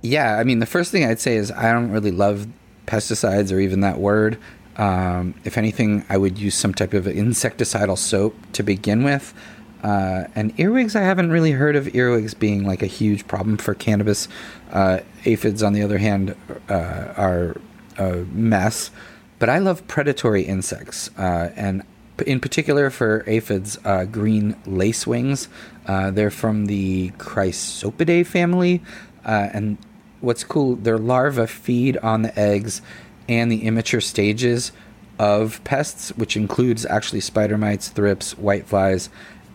[0.00, 2.46] Yeah, I mean, the first thing I'd say is I don't really love
[2.86, 4.38] pesticides or even that word.
[4.76, 9.34] Um, if anything, I would use some type of insecticidal soap to begin with.
[9.82, 13.74] Uh, and earwigs, I haven't really heard of earwigs being like a huge problem for
[13.74, 14.28] cannabis.
[14.70, 16.36] Uh, aphids, on the other hand,
[16.68, 17.56] uh, are
[17.98, 18.90] a mess.
[19.38, 21.82] But I love predatory insects, uh, and
[22.24, 25.48] in particular for aphids, uh, green lacewings.
[25.86, 28.82] Uh, they're from the Chrysopidae family,
[29.24, 29.78] and
[30.20, 32.82] what's cool, their larvae feed on the eggs
[33.28, 34.70] and the immature stages
[35.18, 39.08] of pests, which includes actually spider mites, thrips, whiteflies,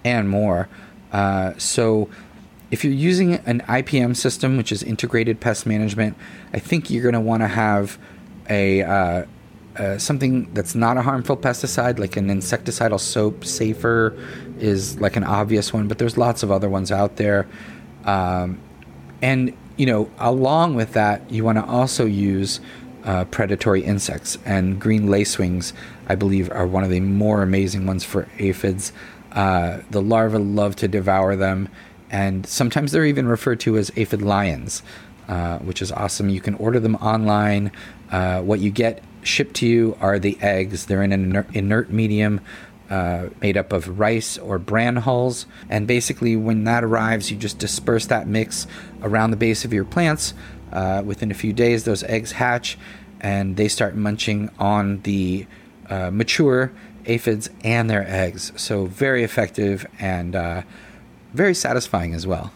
[0.04, 0.68] and more.
[1.12, 2.10] Uh, so,
[2.70, 6.18] if you're using an IPM system, which is integrated pest management,
[6.54, 7.98] I think you're going to want to have
[8.50, 9.26] a uh,
[9.78, 13.46] uh, something that's not a harmful pesticide, like an insecticidal soap.
[13.46, 14.18] Safer
[14.60, 17.48] is like an obvious one, but there's lots of other ones out there.
[18.06, 18.60] Um,
[19.22, 22.60] and you know, along with that, you want to also use
[23.04, 25.74] uh, predatory insects, and green lacewings,
[26.08, 28.92] I believe, are one of the more amazing ones for aphids.
[29.32, 31.70] Uh, the larvae love to devour them,
[32.10, 34.82] and sometimes they're even referred to as aphid lions,
[35.28, 36.30] uh, which is awesome.
[36.30, 37.72] You can order them online.
[38.12, 40.86] Uh, what you get shipped to you are the eggs.
[40.86, 42.42] They're in an inert, medium.
[42.90, 45.46] Uh, made up of rice or bran hulls.
[45.70, 48.66] And basically, when that arrives, you just disperse that mix
[49.02, 50.34] around the base of your plants.
[50.72, 52.78] Uh, within a few days, those eggs hatch
[53.20, 55.46] and they start munching on the
[55.90, 56.72] uh, mature
[57.08, 58.52] aphids and their eggs.
[58.56, 60.62] So, very effective and uh,
[61.34, 62.52] very satisfying as well.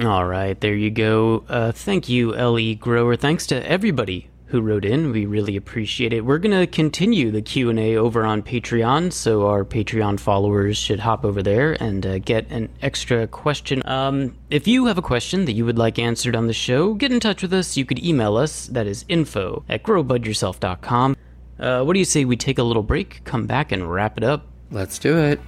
[0.00, 1.44] All right, there you go.
[1.48, 3.16] Uh, thank you, LE Grower.
[3.16, 5.10] Thanks to everybody who wrote in.
[5.10, 6.24] We really appreciate it.
[6.24, 11.24] We're going to continue the Q&A over on Patreon, so our Patreon followers should hop
[11.24, 13.82] over there and uh, get an extra question.
[13.86, 17.10] Um, if you have a question that you would like answered on the show, get
[17.10, 17.76] in touch with us.
[17.76, 18.66] You could email us.
[18.66, 21.16] That is info at growbudyourself.com.
[21.58, 24.24] Uh, what do you say we take a little break, come back, and wrap it
[24.24, 24.46] up?
[24.70, 25.40] Let's do it.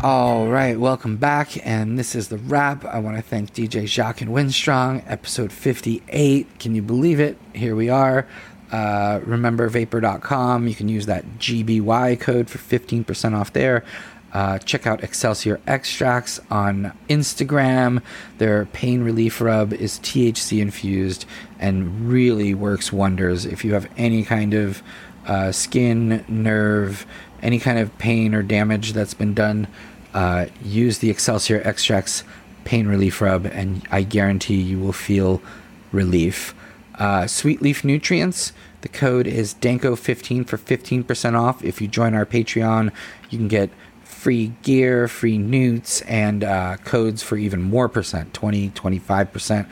[0.00, 2.84] All right, welcome back, and this is the wrap.
[2.84, 6.58] I want to thank DJ Jacques and Winstrong, episode 58.
[6.60, 7.36] Can you believe it?
[7.52, 8.26] Here we are.
[8.70, 10.68] Uh, remember vapor.com.
[10.68, 13.84] You can use that GBY code for 15% off there.
[14.38, 18.00] Uh, check out Excelsior Extracts on Instagram.
[18.38, 21.26] Their pain relief rub is THC infused
[21.58, 23.44] and really works wonders.
[23.44, 24.80] If you have any kind of
[25.26, 27.04] uh, skin, nerve,
[27.42, 29.66] any kind of pain or damage that's been done,
[30.14, 32.22] uh, use the Excelsior Extracts
[32.62, 35.42] pain relief rub, and I guarantee you will feel
[35.90, 36.54] relief.
[36.94, 41.64] Uh, Sweet Leaf Nutrients, the code is Danko15 for 15% off.
[41.64, 42.92] If you join our Patreon,
[43.30, 43.70] you can get
[44.18, 49.68] free gear, free nutes, and uh, codes for even more percent 20, 25%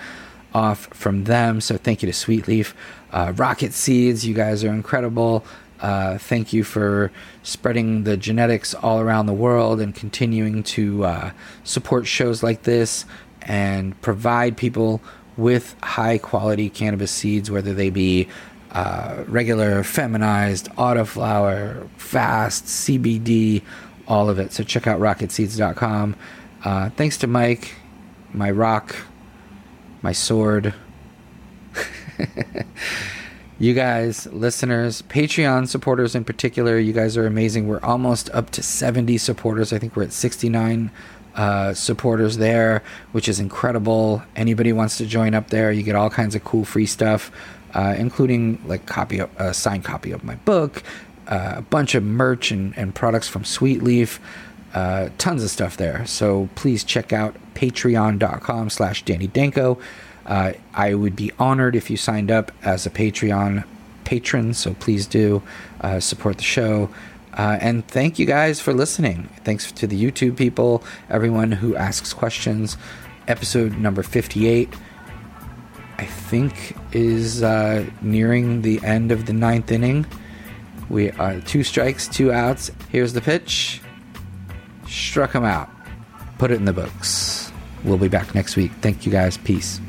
[0.55, 1.61] off from them.
[1.61, 2.73] So thank you to Sweet Leaf.
[3.11, 5.45] Uh, Rocket Seeds, you guys are incredible.
[5.81, 7.11] Uh, thank you for
[7.43, 11.31] spreading the genetics all around the world and continuing to uh,
[11.65, 13.05] support shows like this
[13.43, 15.03] and provide people
[15.37, 18.29] with high quality cannabis seeds, whether they be
[18.71, 23.63] uh, regular, feminized, autoflower, fast, CBD,
[24.09, 24.53] all of it.
[24.53, 26.17] So check out rocketseeds.com.
[26.65, 27.75] Uh, thanks to Mike,
[28.33, 28.97] my rock,
[30.03, 30.75] my sword.
[33.59, 37.69] you guys, listeners, Patreon supporters in particular, you guys are amazing.
[37.69, 39.73] We're almost up to 70 supporters.
[39.73, 40.91] I think we're at 69
[41.37, 42.83] uh, supporters there,
[43.13, 44.23] which is incredible.
[44.35, 47.31] Anybody wants to join up there, you get all kinds of cool free stuff,
[47.75, 50.83] uh, including like copy, of, a signed copy of my book,
[51.27, 54.21] uh, a bunch of merch and, and products from Sweet Leaf.
[54.75, 56.05] Uh, tons of stuff there.
[56.07, 59.79] So please check out patreon.com slash Danny Danko.
[60.27, 63.65] Uh, I would be honored if you signed up as a Patreon
[64.05, 65.43] patron, so please do
[65.81, 66.91] uh, support the show.
[67.35, 69.29] Uh, and thank you guys for listening.
[69.45, 72.77] Thanks to the YouTube people, everyone who asks questions.
[73.29, 74.73] Episode number 58,
[75.99, 80.07] I think, is uh, nearing the end of the ninth inning.
[80.89, 82.71] We are two strikes, two outs.
[82.91, 83.81] Here's the pitch.
[84.89, 85.69] Struck him out.
[86.39, 87.51] Put it in the books.
[87.85, 88.73] We'll be back next week.
[88.81, 89.37] Thank you guys.
[89.37, 89.81] Peace.